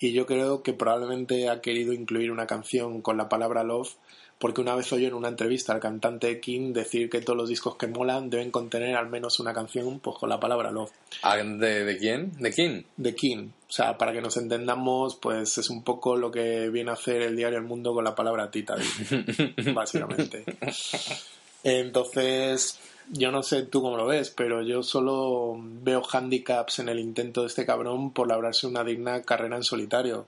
Y 0.00 0.12
yo 0.12 0.26
creo 0.26 0.62
que 0.62 0.72
probablemente 0.72 1.48
ha 1.48 1.60
querido 1.60 1.92
incluir 1.92 2.30
una 2.30 2.46
canción 2.46 3.02
con 3.02 3.16
la 3.16 3.28
palabra 3.28 3.64
love 3.64 3.90
porque 4.38 4.60
una 4.60 4.74
vez 4.76 4.92
oyó 4.92 5.08
en 5.08 5.14
una 5.14 5.28
entrevista 5.28 5.72
al 5.72 5.80
cantante 5.80 6.40
King 6.40 6.72
decir 6.72 7.10
que 7.10 7.20
todos 7.20 7.36
los 7.36 7.48
discos 7.48 7.76
que 7.76 7.88
molan 7.88 8.30
deben 8.30 8.50
contener 8.50 8.94
al 8.94 9.08
menos 9.08 9.40
una 9.40 9.52
canción 9.52 9.98
pues 9.98 10.16
con 10.16 10.28
la 10.28 10.38
palabra 10.38 10.70
love. 10.70 10.92
Ah, 11.22 11.36
¿De, 11.36 11.84
de 11.84 11.98
quién? 11.98 12.32
¿De 12.38 12.52
quién? 12.52 12.86
De 12.96 13.14
King. 13.14 13.48
O 13.68 13.72
sea, 13.72 13.98
para 13.98 14.12
que 14.12 14.20
nos 14.20 14.36
entendamos, 14.36 15.16
pues 15.16 15.58
es 15.58 15.68
un 15.70 15.82
poco 15.82 16.16
lo 16.16 16.30
que 16.30 16.70
viene 16.70 16.90
a 16.90 16.94
hacer 16.94 17.22
el 17.22 17.36
diario 17.36 17.58
El 17.58 17.64
Mundo 17.64 17.92
con 17.92 18.04
la 18.04 18.14
palabra 18.14 18.50
tita, 18.50 18.76
básicamente. 19.74 20.44
Entonces, 21.64 22.78
yo 23.10 23.32
no 23.32 23.42
sé 23.42 23.62
tú 23.64 23.82
cómo 23.82 23.96
lo 23.96 24.06
ves, 24.06 24.30
pero 24.30 24.62
yo 24.62 24.82
solo 24.82 25.56
veo 25.58 26.02
handicaps 26.10 26.78
en 26.78 26.88
el 26.88 27.00
intento 27.00 27.42
de 27.42 27.48
este 27.48 27.66
cabrón 27.66 28.12
por 28.12 28.28
labrarse 28.28 28.66
una 28.66 28.84
digna 28.84 29.22
carrera 29.22 29.56
en 29.56 29.64
solitario. 29.64 30.26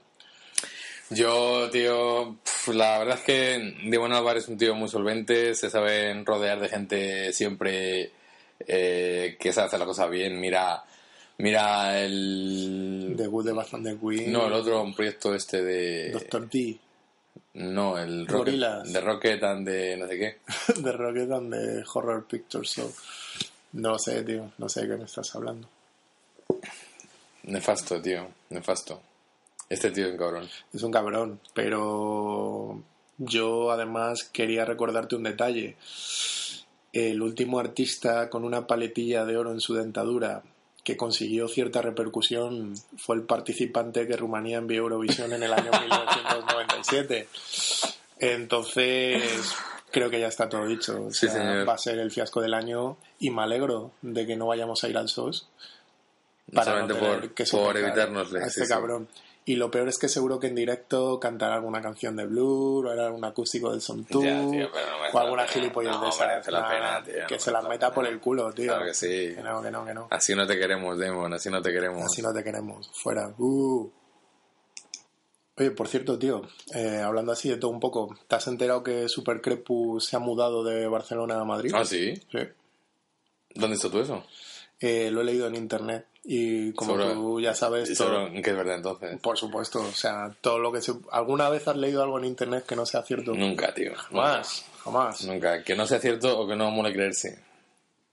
Yo, 1.11 1.68
tío, 1.70 2.37
la 2.73 3.01
verdad 3.01 3.18
es 3.18 3.25
que 3.25 3.75
Dimon 3.90 4.12
Álvarez 4.12 4.44
es 4.44 4.49
un 4.49 4.59
tío 4.59 4.75
muy 4.77 4.88
solvente, 4.88 5.57
se 5.57 5.68
sabe 5.68 6.23
rodear 6.25 6.61
de 6.61 6.68
gente 6.68 7.33
siempre 7.33 8.12
eh, 8.61 9.37
que 9.40 9.53
sabe 9.53 9.66
hacer 9.66 9.81
la 9.81 9.87
cosa 9.87 10.07
bien. 10.07 10.40
Mira, 10.40 10.85
mira 11.38 12.01
el... 12.01 13.14
De 13.16 13.27
Good, 13.27 13.46
de 13.46 13.53
Bastante 13.53 13.94
de 13.94 13.99
Queen, 13.99 14.31
No, 14.33 14.46
el 14.46 14.53
otro 14.53 14.83
un 14.83 14.94
proyecto 14.94 15.35
este 15.35 15.62
de... 15.62 16.11
Doctor 16.12 16.49
D, 16.49 16.79
No, 17.55 17.99
el 17.99 18.27
Rocket, 18.29 18.37
Gorillaz. 18.55 18.92
de 18.92 19.01
Rocket 19.01 19.42
and 19.42 19.68
de 19.68 19.96
no 19.96 20.07
sé 20.07 20.16
qué. 20.18 20.38
de 20.81 20.92
Rocket 20.92 21.31
and 21.33 21.53
de 21.53 21.85
Horror 21.92 22.25
Picture 22.27 22.64
Show. 22.64 22.92
No 23.73 23.99
sé, 23.99 24.23
tío, 24.23 24.53
no 24.59 24.68
sé 24.68 24.83
de 24.83 24.88
qué 24.88 24.96
me 24.96 25.05
estás 25.05 25.35
hablando. 25.35 25.68
Nefasto, 27.44 28.01
tío, 28.01 28.29
nefasto. 28.51 29.01
Este 29.71 29.91
tío 29.93 30.07
es 30.07 30.13
un 30.13 30.19
cabrón. 30.19 30.49
Es 30.75 30.83
un 30.83 30.91
cabrón, 30.93 31.41
pero 31.55 32.83
yo 33.19 33.71
además 33.71 34.25
quería 34.25 34.65
recordarte 34.67 35.17
un 35.17 35.23
detalle. 35.23 35.77
El 36.93 37.23
último 37.23 37.59
artista 37.61 38.29
con 38.29 38.45
una 38.45 38.67
paletilla 38.67 39.25
de 39.25 39.37
oro 39.37 39.53
en 39.53 39.61
su 39.61 39.75
dentadura 39.75 40.43
que 40.83 40.97
consiguió 40.97 41.47
cierta 41.47 41.83
repercusión 41.83 42.75
fue 42.97 43.15
el 43.17 43.23
participante 43.23 44.07
que 44.09 44.17
Rumanía 44.17 44.59
envió 44.59 44.81
a 44.81 44.85
Eurovisión 44.85 45.33
en 45.33 45.43
el 45.45 45.53
año 45.53 45.71
1997. 45.71 47.29
Entonces, 48.19 49.23
creo 49.93 50.11
que 50.11 50.21
ya 50.21 50.29
está 50.29 50.49
todo 50.49 50.67
dicho. 50.67 51.07
O 51.07 51.11
Sí, 51.13 51.29
sea, 51.29 51.33
señor. 51.35 51.69
va 51.69 51.75
a 51.75 51.79
ser 51.79 51.99
el 51.99 52.11
fiasco 52.11 52.41
del 52.41 52.55
año 52.55 52.97
y 53.19 53.31
me 53.31 53.43
alegro 53.43 53.93
de 54.03 54.27
que 54.27 54.37
no 54.37 54.47
vayamos 54.47 54.83
a 54.83 54.89
ir 54.89 54.97
al 54.97 55.09
SOS 55.09 55.49
para 56.53 56.85
no 56.87 56.97
por, 56.97 57.77
evitárnosle. 57.77 58.43
a 58.43 58.47
este 58.47 58.65
sí. 58.65 58.69
cabrón. 58.69 59.07
Y 59.46 59.57
lo 59.57 59.70
peor 59.70 59.88
es 59.88 59.98
que 59.98 60.09
seguro 60.09 60.38
que 60.38 60.48
en 60.48 60.55
directo 60.55 61.18
cantará 61.18 61.55
alguna 61.55 61.81
canción 61.81 62.14
de 62.14 62.26
Blur, 62.26 62.87
o 62.87 62.90
hará 62.90 63.11
un 63.11 63.24
acústico 63.24 63.70
del 63.70 63.81
Son 63.81 64.07
no 64.11 64.20
merece 64.20 64.68
o 65.12 65.18
alguna 65.18 65.46
gilipollas 65.46 65.96
No, 65.96 66.03
de 66.03 66.09
esas. 66.11 66.46
la 66.48 66.68
pena, 66.68 67.03
tío, 67.03 67.26
que 67.26 67.35
no 67.35 67.40
se 67.40 67.50
las 67.50 67.64
meta 67.66 67.92
por 67.92 68.07
el 68.07 68.20
culo, 68.20 68.53
tío. 68.53 68.66
Claro 68.66 68.85
que 68.85 68.94
sí. 68.94 69.35
Que 69.35 69.42
no, 69.42 69.62
que 69.62 69.70
no, 69.70 69.85
que 69.85 69.94
no. 69.94 70.09
Así 70.11 70.35
no 70.35 70.46
te 70.46 70.59
queremos, 70.59 70.98
Damon, 70.98 71.33
así 71.33 71.50
no 71.50 71.61
te 71.62 71.72
queremos. 71.72 72.05
Así 72.05 72.22
no 72.22 72.33
te 72.33 72.44
queremos. 72.44 72.90
Fuera. 73.03 73.35
Uh. 73.38 73.90
Oye, 75.57 75.70
por 75.72 75.88
cierto, 75.88 76.18
tío, 76.18 76.42
eh, 76.74 77.03
hablando 77.05 77.33
así 77.33 77.48
de 77.48 77.57
todo 77.57 77.70
un 77.70 77.81
poco, 77.81 78.16
¿te 78.29 78.37
has 78.37 78.46
enterado 78.46 78.83
que 78.83 79.09
Super 79.09 79.40
Crepus 79.40 80.07
se 80.07 80.16
ha 80.16 80.18
mudado 80.18 80.62
de 80.62 80.87
Barcelona 80.87 81.40
a 81.40 81.44
Madrid? 81.44 81.72
Ah, 81.74 81.85
sí. 81.85 82.14
Sí. 82.31 82.38
¿Dónde 83.55 83.76
está 83.76 83.90
tú 83.90 84.00
eso? 84.00 84.24
Eh, 84.81 85.11
lo 85.11 85.21
he 85.21 85.25
leído 85.25 85.47
en 85.47 85.55
internet 85.57 86.07
y 86.25 86.73
como 86.73 86.93
Sobre- 86.95 87.12
tú 87.12 87.40
ya 87.40 87.55
sabes, 87.55 87.90
¿Y 87.90 87.95
todo- 87.95 88.31
qué 88.43 88.51
es 88.51 88.57
verdad 88.57 88.77
entonces? 88.77 89.19
Por 89.21 89.37
supuesto, 89.37 89.81
o 89.81 89.93
sea, 89.93 90.35
todo 90.40 90.59
lo 90.59 90.73
que 90.73 90.81
se... 90.81 90.93
¿Alguna 91.12 91.49
vez 91.51 91.69
has 91.69 91.77
leído 91.77 92.03
algo 92.03 92.19
en 92.19 92.25
internet 92.25 92.64
que 92.66 92.77
no 92.77 92.87
sea 92.87 93.03
cierto? 93.03 93.35
Nunca, 93.35 93.75
tío. 93.75 93.95
Jamás, 93.95 94.64
jamás. 94.83 95.25
Nunca. 95.25 95.62
Que 95.62 95.75
no 95.77 95.87
sea 95.87 95.99
cierto 95.99 96.38
o 96.38 96.49
que 96.49 96.57
no 96.57 96.71
mole 96.71 96.93
creerse. 96.95 97.38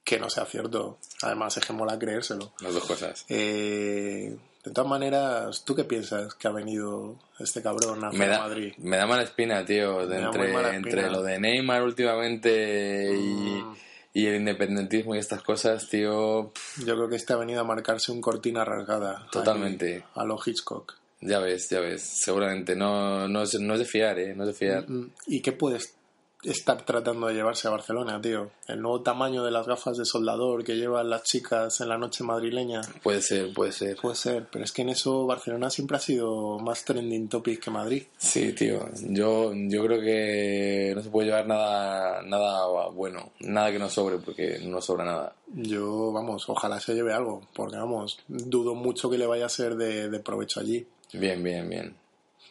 Que 0.03 0.19
no 0.19 0.30
sea 0.30 0.45
cierto. 0.45 0.97
Además, 1.21 1.56
es 1.58 1.65
que 1.65 1.73
mola 1.73 1.97
creérselo. 1.99 2.51
Las 2.62 2.73
dos 2.73 2.86
cosas. 2.86 3.25
Eh, 3.30 4.36
de 4.63 4.71
todas 4.71 4.89
maneras, 4.89 5.63
¿tú 5.65 5.75
qué 5.75 5.84
piensas 5.86 6.34
que 6.34 6.47
ha 6.47 6.51
venido 6.51 7.15
este 7.39 7.62
cabrón 7.62 8.03
a 8.03 8.12
Me 8.12 8.27
da, 8.27 8.39
Madrid? 8.39 8.73
me 8.77 8.97
da 8.97 9.06
mala 9.06 9.23
espina, 9.23 9.65
tío. 9.65 10.06
de 10.08 10.19
entre, 10.21 10.51
mala 10.53 10.75
entre 10.75 11.10
lo 11.10 11.21
de 11.23 11.39
Neymar 11.39 11.84
últimamente 11.84 13.12
y, 13.13 13.62
Mm. 13.62 13.75
Y 14.17 14.25
el 14.25 14.38
independentismo 14.38 15.13
y 15.13 15.19
estas 15.19 15.43
cosas, 15.43 15.88
tío. 15.89 16.51
pff, 16.51 16.84
Yo 16.84 16.95
creo 16.95 17.08
que 17.08 17.17
este 17.17 17.34
ha 17.34 17.36
venido 17.36 17.62
a 17.62 17.63
marcarse 17.63 18.12
un 18.12 18.19
cortina 18.19 18.65
rasgada. 18.65 19.27
Totalmente. 19.32 20.06
a 20.15 20.25
lo 20.25 20.39
Hitchcock. 20.43 20.95
Ya 21.21 21.38
ves, 21.38 21.69
ya 21.69 21.82
ves. 21.82 22.01
Seguramente 22.01 22.75
no, 22.75 23.27
no, 23.27 23.43
es, 23.43 23.60
no 23.60 23.73
es 23.73 23.80
de 23.80 23.86
fiar, 23.86 24.17
¿eh? 24.17 24.34
No 24.36 24.43
es 24.43 24.47
de 24.47 24.53
fiar. 24.56 24.89
Mm, 24.89 25.12
¿Y 25.27 25.41
qué 25.41 25.51
puedes 25.51 25.96
estar 26.43 26.86
tratando 26.86 27.28
de 27.28 27.34
llevarse 27.34 27.67
a 27.67 27.71
Barcelona, 27.71 28.21
tío? 28.21 28.52
El 28.67 28.82
nuevo 28.82 29.02
tamaño 29.02 29.43
de 29.43 29.52
las 29.52 29.67
gafas 29.67 29.97
de 29.97 30.06
soldador 30.06 30.63
que 30.63 30.76
llevan 30.76 31.10
las 31.10 31.23
chicas 31.23 31.82
en 31.82 31.89
la 31.89 31.97
noche 31.97 32.23
madrileña. 32.23 32.82
Puede 33.04 33.21
ser, 33.21 33.54
puede 33.54 33.71
ser. 33.71 33.97
Puede 33.97 34.15
ser, 34.15 34.47
pero 34.52 34.63
es 34.63 34.71
que 34.71 34.84
en 34.84 34.89
eso 34.89 35.26
Barcelona 35.26 35.69
siempre 35.69 35.97
ha 35.97 36.00
sido 36.00 36.60
más 36.60 36.86
trending 36.86 37.28
topic 37.28 37.63
que 37.63 37.71
Madrid. 37.71 38.04
Sí, 38.17 38.54
tío. 38.54 38.88
Yo, 39.02 39.52
yo 39.54 39.84
creo 39.86 40.02
que 40.02 40.93
no 40.95 41.02
se 41.02 41.10
puede 41.10 41.28
llevar 41.28 41.47
nada, 41.47 42.21
nada 42.23 42.88
bueno. 42.89 43.32
Nada 43.39 43.71
que 43.71 43.80
no 43.80 43.89
sobre, 43.89 44.17
porque 44.17 44.60
no 44.63 44.82
sobra 44.82 45.06
nada. 45.06 45.36
Yo, 45.54 46.12
vamos, 46.12 46.47
ojalá 46.50 46.80
se 46.80 46.93
lleve 46.93 47.13
algo, 47.13 47.47
porque 47.54 47.78
vamos, 47.78 48.19
dudo 48.28 48.76
mucho 48.76 49.10
que 49.10 49.17
le 49.17 49.26
vaya 49.26 49.45
a 49.45 49.50
ser 49.50 49.76
de, 49.76 50.10
de 50.10 50.19
provecho 50.19 50.60
allí. 50.60 50.86
Bien, 51.13 51.41
bien, 51.41 51.69
bien. 51.69 51.95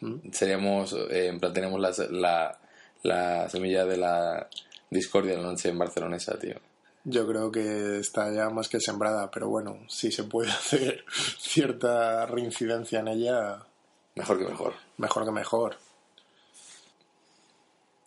¿Mm? 0.01 0.31
Seríamos, 0.31 0.93
eh, 0.93 1.27
en 1.27 1.39
plan, 1.39 1.53
tenemos 1.53 1.79
la, 1.79 1.91
la, 2.11 2.59
la 3.03 3.49
semilla 3.49 3.85
de 3.85 3.97
la 3.97 4.47
discordia 4.89 5.31
de 5.35 5.41
la 5.41 5.49
noche 5.49 5.69
en 5.69 5.77
barcelonesa, 5.77 6.37
tío. 6.39 6.55
Yo 7.03 7.25
creo 7.27 7.51
que 7.51 7.99
está 7.99 8.31
ya 8.33 8.49
más 8.49 8.67
que 8.67 8.79
sembrada, 8.81 9.31
pero 9.31 9.47
bueno, 9.47 9.77
si 9.87 10.11
se 10.11 10.23
puede 10.23 10.51
hacer 10.51 11.05
cierta 11.39 12.25
reincidencia 12.25 12.99
en 12.99 13.07
ella, 13.07 13.59
Mejor 14.15 14.39
que 14.39 14.45
mejor. 14.45 14.73
mejor 14.97 15.25
que 15.25 15.31
mejor. 15.31 15.77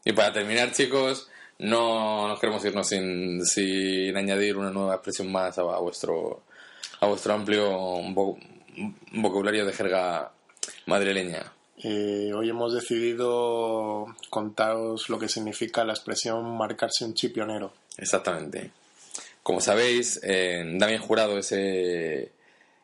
Y 0.05 0.12
para 0.12 0.33
terminar, 0.33 0.72
chicos, 0.72 1.29
no 1.59 2.26
nos 2.26 2.40
queremos 2.40 2.64
irnos 2.64 2.88
sin, 2.88 3.44
sin 3.44 4.16
añadir 4.16 4.57
una 4.57 4.70
nueva 4.70 4.94
expresión 4.94 5.31
más 5.31 5.59
a, 5.59 5.62
vuestro 5.62 6.42
a 7.00 7.07
vuestro 7.07 7.35
amplio 7.35 7.70
vocabulario 9.12 9.64
de 9.66 9.72
jerga 9.72 10.33
madrileña. 10.87 11.53
Eh, 11.83 12.31
hoy 12.35 12.51
hemos 12.51 12.75
decidido 12.75 14.07
contaros 14.29 15.09
lo 15.09 15.19
que 15.19 15.29
significa 15.29 15.85
la 15.85 15.95
expresión 15.95 16.57
marcarse 16.57 17.07
un 17.07 17.14
chip 17.14 17.35
pionero. 17.35 17.73
Exactamente. 17.97 18.71
Como 19.43 19.61
sabéis, 19.62 20.21
eh, 20.23 20.62
Damien 20.75 21.01
Jurado, 21.01 21.38
ese, 21.38 22.33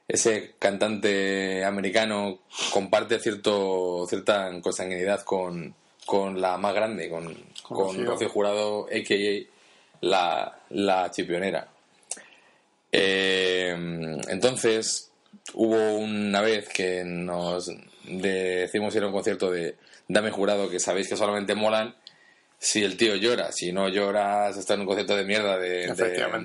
ese 0.08 0.54
cantante 0.58 1.62
americano, 1.64 2.38
comparte 2.72 3.18
cierto, 3.18 4.06
cierta 4.08 4.50
consanguinidad 4.62 5.22
con, 5.24 5.74
con 6.06 6.40
la 6.40 6.56
más 6.56 6.74
grande, 6.74 7.10
con, 7.10 7.34
con 7.62 8.06
Rocío 8.06 8.30
Jurado, 8.30 8.86
a.k.a. 8.86 9.46
la, 10.00 10.58
la 10.70 11.10
chipionera. 11.10 11.68
Eh, 12.90 13.76
entonces, 14.28 15.10
hubo 15.52 15.98
una 15.98 16.40
vez 16.40 16.70
que 16.70 17.04
nos 17.04 17.70
decimos 18.06 18.94
ir 18.94 19.02
a 19.02 19.06
un 19.06 19.12
concierto 19.12 19.50
de 19.50 19.76
Dame 20.08 20.30
Jurado, 20.30 20.70
que 20.70 20.80
sabéis 20.80 21.08
que 21.08 21.16
solamente 21.16 21.54
molan 21.54 21.94
si 22.58 22.82
el 22.82 22.96
tío 22.96 23.14
llora. 23.16 23.52
Si 23.52 23.72
no 23.72 23.88
lloras, 23.88 24.56
está 24.56 24.74
en 24.74 24.80
un 24.80 24.86
concierto 24.86 25.16
de 25.16 25.24
mierda 25.24 25.58
de, 25.58 25.86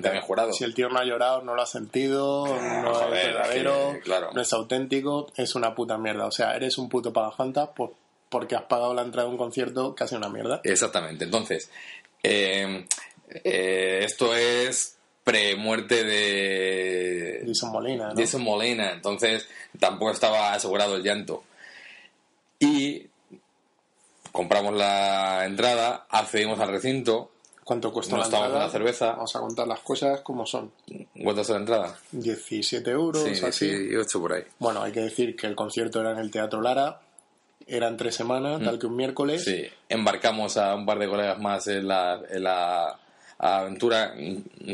Dame 0.00 0.20
Jurado. 0.20 0.52
Si 0.52 0.64
el 0.64 0.74
tío 0.74 0.88
no 0.88 0.98
ha 0.98 1.04
llorado, 1.04 1.42
no 1.42 1.54
lo 1.54 1.62
ha 1.62 1.66
sentido, 1.66 2.46
no, 2.46 3.02
es 3.04 3.10
verdadero, 3.10 3.94
no 4.32 4.40
es 4.40 4.52
auténtico, 4.52 5.32
es 5.36 5.54
una 5.54 5.74
puta 5.74 5.98
mierda. 5.98 6.26
O 6.26 6.32
sea, 6.32 6.54
eres 6.54 6.78
un 6.78 6.88
puto 6.88 7.12
pagafanta 7.12 7.72
por, 7.72 7.94
porque 8.28 8.56
has 8.56 8.62
pagado 8.62 8.94
la 8.94 9.02
entrada 9.02 9.26
de 9.26 9.32
un 9.32 9.38
concierto 9.38 9.94
hace 9.98 10.16
una 10.16 10.28
mierda. 10.28 10.60
Exactamente. 10.64 11.24
Entonces, 11.24 11.70
eh, 12.22 12.86
eh, 13.44 14.00
esto 14.04 14.34
es 14.34 14.96
pre-muerte 15.24 16.04
de 16.04 17.44
Jason 17.46 17.70
Molina, 17.70 18.12
¿no? 18.12 18.38
Molina, 18.38 18.92
entonces 18.92 19.48
tampoco 19.78 20.10
estaba 20.10 20.52
asegurado 20.52 20.96
el 20.96 21.02
llanto. 21.02 21.44
Y 22.62 23.08
compramos 24.30 24.72
la 24.74 25.44
entrada, 25.44 26.06
accedimos 26.08 26.60
al 26.60 26.68
recinto. 26.68 27.32
¿Cuánto 27.64 27.92
cuesta 27.92 28.16
la 28.16 28.24
entrada? 28.24 28.68
cerveza. 28.70 29.12
Vamos 29.12 29.34
a 29.34 29.40
contar 29.40 29.66
las 29.66 29.80
cosas 29.80 30.20
como 30.20 30.46
son. 30.46 30.72
¿Cuánto 31.22 31.42
es 31.42 31.48
la 31.48 31.56
entrada? 31.56 31.98
17 32.12 32.88
euros, 32.90 33.22
sí, 33.22 33.44
así. 33.44 33.96
8 33.96 34.20
por 34.20 34.32
ahí. 34.34 34.42
Bueno, 34.60 34.82
hay 34.82 34.92
que 34.92 35.00
decir 35.00 35.34
que 35.34 35.48
el 35.48 35.56
concierto 35.56 36.00
era 36.00 36.12
en 36.12 36.18
el 36.18 36.30
Teatro 36.30 36.60
Lara. 36.62 37.00
Eran 37.66 37.96
tres 37.96 38.14
semanas, 38.14 38.60
tal 38.62 38.76
mm. 38.76 38.78
que 38.78 38.86
un 38.86 38.96
miércoles. 38.96 39.44
Sí, 39.44 39.64
embarcamos 39.88 40.56
a 40.56 40.74
un 40.74 40.86
par 40.86 40.98
de 40.98 41.08
colegas 41.08 41.38
más 41.40 41.66
en 41.66 41.88
la, 41.88 42.20
en 42.28 42.42
la 42.44 42.98
aventura, 43.38 44.14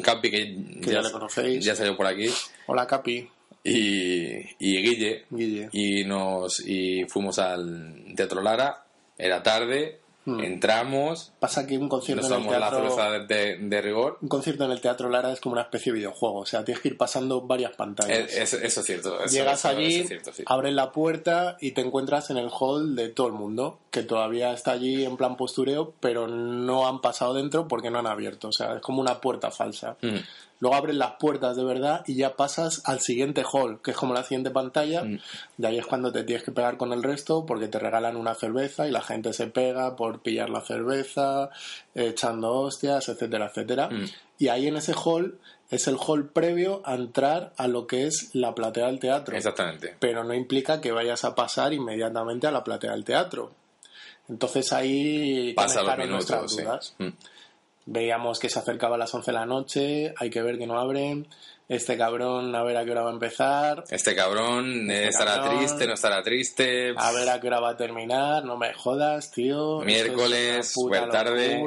Capi 0.03 0.31
que, 0.31 0.57
ya, 0.81 1.01
le 1.01 1.11
conocéis. 1.11 1.65
Ya 1.65 1.75
salió 1.75 1.97
por 1.97 2.07
aquí. 2.07 2.29
Hola 2.67 2.87
Capi. 2.87 3.29
Y, 3.69 4.57
y 4.59 4.83
Guille, 4.83 5.25
Guille. 5.31 5.69
Y, 5.73 6.05
nos, 6.05 6.61
y 6.61 7.05
fuimos 7.05 7.39
al 7.39 8.15
Teatro 8.15 8.43
Lara, 8.43 8.85
era 9.17 9.43
tarde, 9.43 10.01
Hmm. 10.29 10.41
Entramos. 10.41 11.33
Pasa 11.41 11.67
que 11.67 11.79
un 11.79 11.89
concierto 11.89 12.27
en 12.27 12.43
el 12.43 12.49
teatro. 12.49 12.97
La 12.97 13.19
de, 13.21 13.81
rigor. 13.81 14.19
Un 14.21 14.29
concierto 14.29 14.65
en 14.65 14.73
el 14.73 14.81
teatro 14.83 15.09
Lara 15.09 15.33
es 15.33 15.41
como 15.41 15.55
una 15.55 15.63
especie 15.63 15.91
de 15.91 16.01
videojuego. 16.01 16.41
O 16.41 16.47
sea, 16.47 16.65
tienes 16.67 16.83
que 16.83 16.89
ir 16.89 16.99
pasando 16.99 17.41
varias 17.41 17.75
pantallas. 17.75 18.31
eso 18.35 18.59
es 18.59 18.75
cierto. 18.85 19.25
Llegas 19.25 19.65
allí, 19.65 20.07
abres 20.45 20.75
la 20.75 20.93
puerta 20.93 21.57
y 21.63 21.71
te 21.71 21.81
encuentras 21.81 22.29
en 22.29 22.37
el 22.37 22.51
hall 22.51 22.95
de 22.95 23.09
todo 23.09 23.29
el 23.29 23.33
mundo, 23.33 23.79
que 23.91 24.03
todavía 24.03 24.53
está 24.53 24.73
allí 24.73 25.03
en 25.03 25.17
plan 25.17 25.39
postureo, 25.39 25.95
pero 25.99 26.29
no 26.29 26.87
han 26.87 27.01
pasado 27.01 27.33
dentro 27.33 27.67
porque 27.67 27.91
no 27.91 27.99
han 27.99 28.07
abierto. 28.07 28.49
O 28.49 28.53
sea, 28.53 28.75
es 28.75 28.83
como 28.83 29.01
una 29.01 29.23
puerta 29.23 29.51
falsa. 29.51 29.97
Hmm. 30.03 30.19
Luego 30.61 30.77
abres 30.77 30.97
las 30.97 31.13
puertas 31.13 31.57
de 31.57 31.65
verdad 31.65 32.03
y 32.07 32.17
ya 32.17 32.35
pasas 32.35 32.83
al 32.85 33.01
siguiente 33.01 33.45
hall, 33.51 33.81
que 33.81 33.93
es 33.93 33.97
como 33.97 34.13
la 34.13 34.25
siguiente 34.25 34.51
pantalla. 34.51 35.05
Mm. 35.05 35.21
De 35.57 35.69
ahí 35.69 35.79
es 35.79 35.87
cuando 35.87 36.11
te 36.11 36.25
tienes 36.25 36.45
que 36.45 36.51
pegar 36.51 36.77
con 36.77 36.93
el 36.93 37.03
resto 37.03 37.47
porque 37.47 37.69
te 37.69 37.79
regalan 37.79 38.17
una 38.17 38.35
cerveza 38.35 38.89
y 38.89 38.91
la 38.91 39.03
gente 39.03 39.33
se 39.33 39.47
pega 39.47 39.95
por 39.95 40.21
pillar 40.21 40.51
la 40.51 40.61
cerveza, 40.61 41.51
echando 41.95 42.53
hostias, 42.53 43.09
etcétera, 43.09 43.47
etcétera. 43.47 43.89
Mm. 43.89 44.05
Y 44.39 44.49
ahí 44.49 44.67
en 44.67 44.77
ese 44.77 44.95
hall 44.95 45.39
es 45.71 45.87
el 45.87 45.97
hall 45.97 46.29
previo 46.29 46.83
a 46.85 46.95
entrar 46.95 47.53
a 47.57 47.69
lo 47.69 47.87
que 47.87 48.07
es 48.07 48.35
la 48.35 48.55
platea 48.55 48.87
del 48.87 48.99
teatro. 48.99 49.37
Exactamente. 49.37 49.97
Pero 50.01 50.25
no 50.25 50.35
implica 50.35 50.81
que 50.81 50.91
vayas 50.91 51.25
a 51.25 51.35
pasar 51.35 51.73
inmediatamente 51.73 52.47
a 52.47 52.51
la 52.51 52.65
platea 52.65 52.93
del 52.93 53.05
teatro. 53.05 53.53
Entonces 54.29 54.73
ahí 54.73 55.53
pasa 55.55 55.83
los 55.83 55.99
minutos, 55.99 56.57
dudas. 56.57 56.95
Mm 56.99 57.09
veíamos 57.89 58.39
que 58.39 58.51
se 58.51 58.59
acercaba 58.59 58.97
a 58.97 58.99
las 58.99 59.15
11 59.15 59.31
de 59.31 59.35
la 59.39 59.47
noche, 59.47 60.15
hay 60.17 60.31
que 60.31 60.43
ver 60.43 60.59
que 60.59 60.67
no 60.67 60.79
abren, 60.79 61.27
este 61.69 61.97
cabrón 61.97 62.55
a 62.55 62.63
ver 62.63 62.77
a 62.77 62.85
qué 62.85 62.93
hora 62.93 63.03
va 63.03 63.11
a 63.11 63.15
empezar. 63.15 63.85
Este 63.91 64.15
cabrón 64.15 64.91
este 64.91 65.09
estará 65.09 65.49
triste, 65.49 65.87
no 65.87 65.95
estará 65.95 66.23
triste. 66.23 66.95
A 66.97 67.13
ver 67.13 67.29
a 67.29 67.41
qué 67.41 67.47
hora 67.49 67.61
va 67.61 67.71
a 67.71 67.77
terminar, 67.77 68.45
no 68.45 68.57
me 68.57 68.73
jodas, 68.75 69.31
tío. 69.31 69.81
Miércoles, 69.81 70.75
buena 70.77 71.09
tarde. 71.09 71.61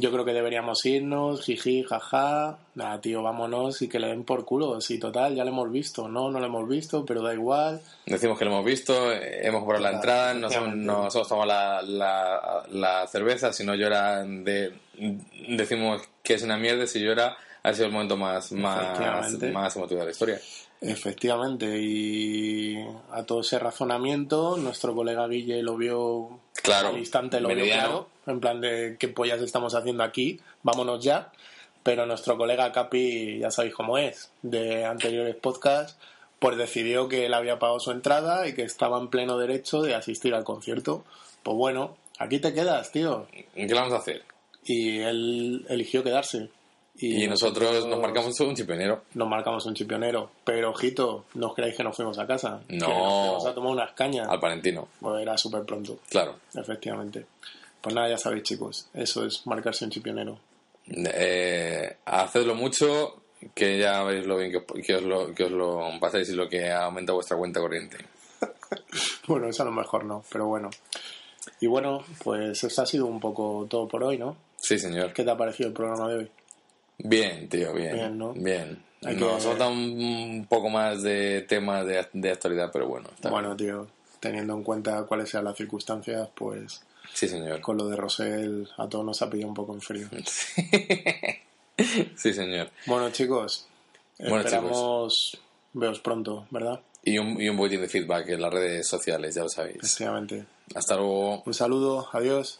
Yo 0.00 0.12
creo 0.12 0.24
que 0.24 0.32
deberíamos 0.32 0.86
irnos, 0.86 1.42
jiji, 1.42 1.82
jaja. 1.82 2.58
Nada, 2.76 3.00
tío, 3.00 3.20
vámonos 3.20 3.82
y 3.82 3.88
que 3.88 3.98
le 3.98 4.06
den 4.06 4.22
por 4.22 4.44
culo. 4.44 4.80
Sí, 4.80 4.96
total, 4.96 5.34
ya 5.34 5.42
lo 5.42 5.50
hemos 5.50 5.72
visto. 5.72 6.06
No, 6.06 6.30
no 6.30 6.38
lo 6.38 6.46
hemos 6.46 6.68
visto, 6.68 7.04
pero 7.04 7.20
da 7.20 7.34
igual. 7.34 7.80
Decimos 8.06 8.38
que 8.38 8.44
lo 8.44 8.52
hemos 8.52 8.64
visto, 8.64 9.12
hemos 9.12 9.60
comprado 9.62 9.82
la 9.82 9.90
entrada, 9.90 10.34
nosotros 10.34 11.26
tomamos 11.26 11.48
la, 11.48 11.82
la, 11.82 12.62
la, 12.70 13.06
cerveza. 13.08 13.52
Si 13.52 13.64
no 13.64 13.74
llora, 13.74 14.22
de, 14.22 14.72
decimos 15.48 16.02
que 16.22 16.34
es 16.34 16.42
una 16.42 16.56
mierda. 16.56 16.86
Si 16.86 17.00
llora, 17.00 17.36
ha 17.62 17.72
sido 17.72 17.86
el 17.86 17.92
momento 17.92 18.16
más, 18.16 18.52
más, 18.52 19.32
más 19.52 19.76
emotivo 19.76 20.00
de 20.00 20.06
la 20.06 20.12
historia. 20.12 20.40
Efectivamente, 20.80 21.76
y 21.80 22.78
a 23.10 23.24
todo 23.24 23.40
ese 23.40 23.58
razonamiento, 23.58 24.56
nuestro 24.56 24.94
colega 24.94 25.26
Guille 25.26 25.60
lo 25.62 25.76
vio 25.76 26.38
claro, 26.62 26.90
al 26.90 26.98
instante, 26.98 27.40
lo 27.40 27.48
vio 27.48 27.64
claro, 27.64 28.08
en 28.26 28.38
plan 28.38 28.60
de 28.60 28.96
qué 28.96 29.08
pollas 29.08 29.40
estamos 29.40 29.74
haciendo 29.74 30.04
aquí, 30.04 30.40
vámonos 30.62 31.02
ya. 31.02 31.32
Pero 31.82 32.06
nuestro 32.06 32.36
colega 32.36 32.70
Capi, 32.70 33.38
ya 33.38 33.50
sabéis 33.50 33.74
cómo 33.74 33.98
es, 33.98 34.30
de 34.42 34.84
anteriores 34.84 35.34
podcasts, 35.36 35.96
pues 36.38 36.56
decidió 36.56 37.08
que 37.08 37.26
él 37.26 37.34
había 37.34 37.58
pagado 37.58 37.80
su 37.80 37.90
entrada 37.90 38.46
y 38.46 38.54
que 38.54 38.62
estaba 38.62 38.98
en 38.98 39.08
pleno 39.08 39.38
derecho 39.38 39.82
de 39.82 39.94
asistir 39.94 40.34
al 40.34 40.44
concierto. 40.44 41.04
Pues 41.42 41.56
bueno, 41.56 41.96
aquí 42.18 42.38
te 42.40 42.52
quedas, 42.52 42.92
tío. 42.92 43.26
¿Qué 43.54 43.74
vamos 43.74 43.92
a 43.92 43.96
hacer? 43.96 44.22
Y 44.68 44.98
él 44.98 45.64
eligió 45.68 46.04
quedarse. 46.04 46.50
Y, 47.00 47.26
nosotros, 47.26 47.86
nos 47.86 48.00
marcamos 48.00 48.38
un 48.40 48.54
chipionero. 48.54 49.04
Nos 49.14 49.28
marcamos 49.28 49.64
un 49.64 49.74
chipionero. 49.74 50.30
Pero, 50.44 50.70
ojito, 50.70 51.24
no 51.34 51.48
os 51.48 51.54
creáis 51.54 51.74
que 51.74 51.84
nos 51.84 51.96
fuimos 51.96 52.18
a 52.18 52.26
casa. 52.26 52.60
No. 52.68 52.86
Que 52.86 52.92
nos 52.92 53.22
fuimos 53.22 53.46
a 53.46 53.54
tomar 53.54 53.72
unas 53.72 53.92
cañas. 53.92 54.28
Al 54.28 54.38
Palentino. 54.38 54.88
Pues 55.00 55.22
era 55.22 55.38
súper 55.38 55.64
pronto. 55.64 56.00
Claro. 56.10 56.36
Efectivamente. 56.54 57.24
Pues 57.80 57.94
nada, 57.94 58.10
ya 58.10 58.18
sabéis, 58.18 58.42
chicos. 58.42 58.88
Eso 58.92 59.24
es 59.24 59.46
marcarse 59.46 59.86
un 59.86 59.90
chipionero. 59.90 60.38
Eh, 60.86 61.96
hacedlo 62.04 62.54
mucho, 62.54 63.22
que 63.54 63.78
ya 63.78 64.02
veréis 64.02 64.26
lo 64.26 64.36
bien 64.36 64.52
que, 64.52 64.94
os, 64.94 65.02
lo, 65.02 65.34
que 65.34 65.44
os 65.44 65.52
lo 65.52 65.88
pasáis 66.00 66.28
y 66.28 66.34
lo 66.34 66.48
que 66.48 66.70
aumenta 66.70 67.14
vuestra 67.14 67.38
cuenta 67.38 67.60
corriente. 67.60 67.96
bueno, 69.26 69.48
eso 69.48 69.62
a 69.62 69.66
lo 69.66 69.72
mejor 69.72 70.04
no, 70.04 70.24
pero 70.30 70.46
bueno. 70.46 70.68
Y 71.60 71.66
bueno, 71.68 72.04
pues 72.22 72.62
eso 72.64 72.82
ha 72.82 72.86
sido 72.86 73.06
un 73.06 73.20
poco 73.20 73.66
todo 73.70 73.88
por 73.88 74.02
hoy, 74.02 74.18
¿no? 74.18 74.36
Sí, 74.68 74.78
señor. 74.78 75.14
¿Qué 75.14 75.24
te 75.24 75.30
ha 75.30 75.36
parecido 75.38 75.68
el 75.68 75.72
programa 75.72 76.10
de 76.10 76.16
hoy? 76.16 76.30
Bien, 76.98 77.48
tío, 77.48 77.72
bien. 77.72 77.94
Bien, 77.94 78.18
¿no? 78.18 78.34
Bien. 78.34 78.84
Nos 79.00 79.42
falta 79.42 79.66
un 79.66 80.46
poco 80.46 80.68
más 80.68 81.02
de 81.02 81.40
temas 81.48 81.86
de, 81.86 82.30
actualidad, 82.30 82.68
pero 82.70 82.86
bueno. 82.86 83.08
bueno, 83.30 83.56
tío, 83.56 83.86
teniendo 84.20 84.52
en 84.52 84.62
cuenta 84.62 85.04
cuáles 85.04 85.30
sean 85.30 85.44
las 85.44 85.56
circunstancias, 85.56 86.28
pues. 86.34 86.82
Sí, 87.14 87.28
señor. 87.28 87.62
Con 87.62 87.78
lo 87.78 87.88
de 87.88 87.96
Rosell, 87.96 88.68
a 88.76 88.86
todos 88.86 89.06
nos 89.06 89.22
ha 89.22 89.30
pillado 89.30 89.48
un 89.48 89.54
poco 89.54 89.72
en 89.72 89.80
frío. 89.80 90.08
Sí, 92.16 92.34
señor. 92.34 92.70
Bueno, 92.86 93.08
chicos, 93.10 93.68
bueno, 94.18 94.40
esperamos 94.40 95.38
veos 95.72 96.00
pronto, 96.00 96.48
¿verdad? 96.50 96.80
Y 97.04 97.18
un, 97.18 97.40
y 97.40 97.48
un 97.48 97.56
boletín 97.56 97.80
de 97.80 97.88
feedback 97.88 98.30
en 98.30 98.42
las 98.42 98.52
redes 98.52 98.88
sociales, 98.88 99.36
ya 99.36 99.44
lo 99.44 99.48
sabéis. 99.48 99.76
Efectivamente. 99.76 100.44
Hasta 100.74 100.96
luego. 100.96 101.44
Un 101.46 101.54
saludo, 101.54 102.08
adiós. 102.12 102.58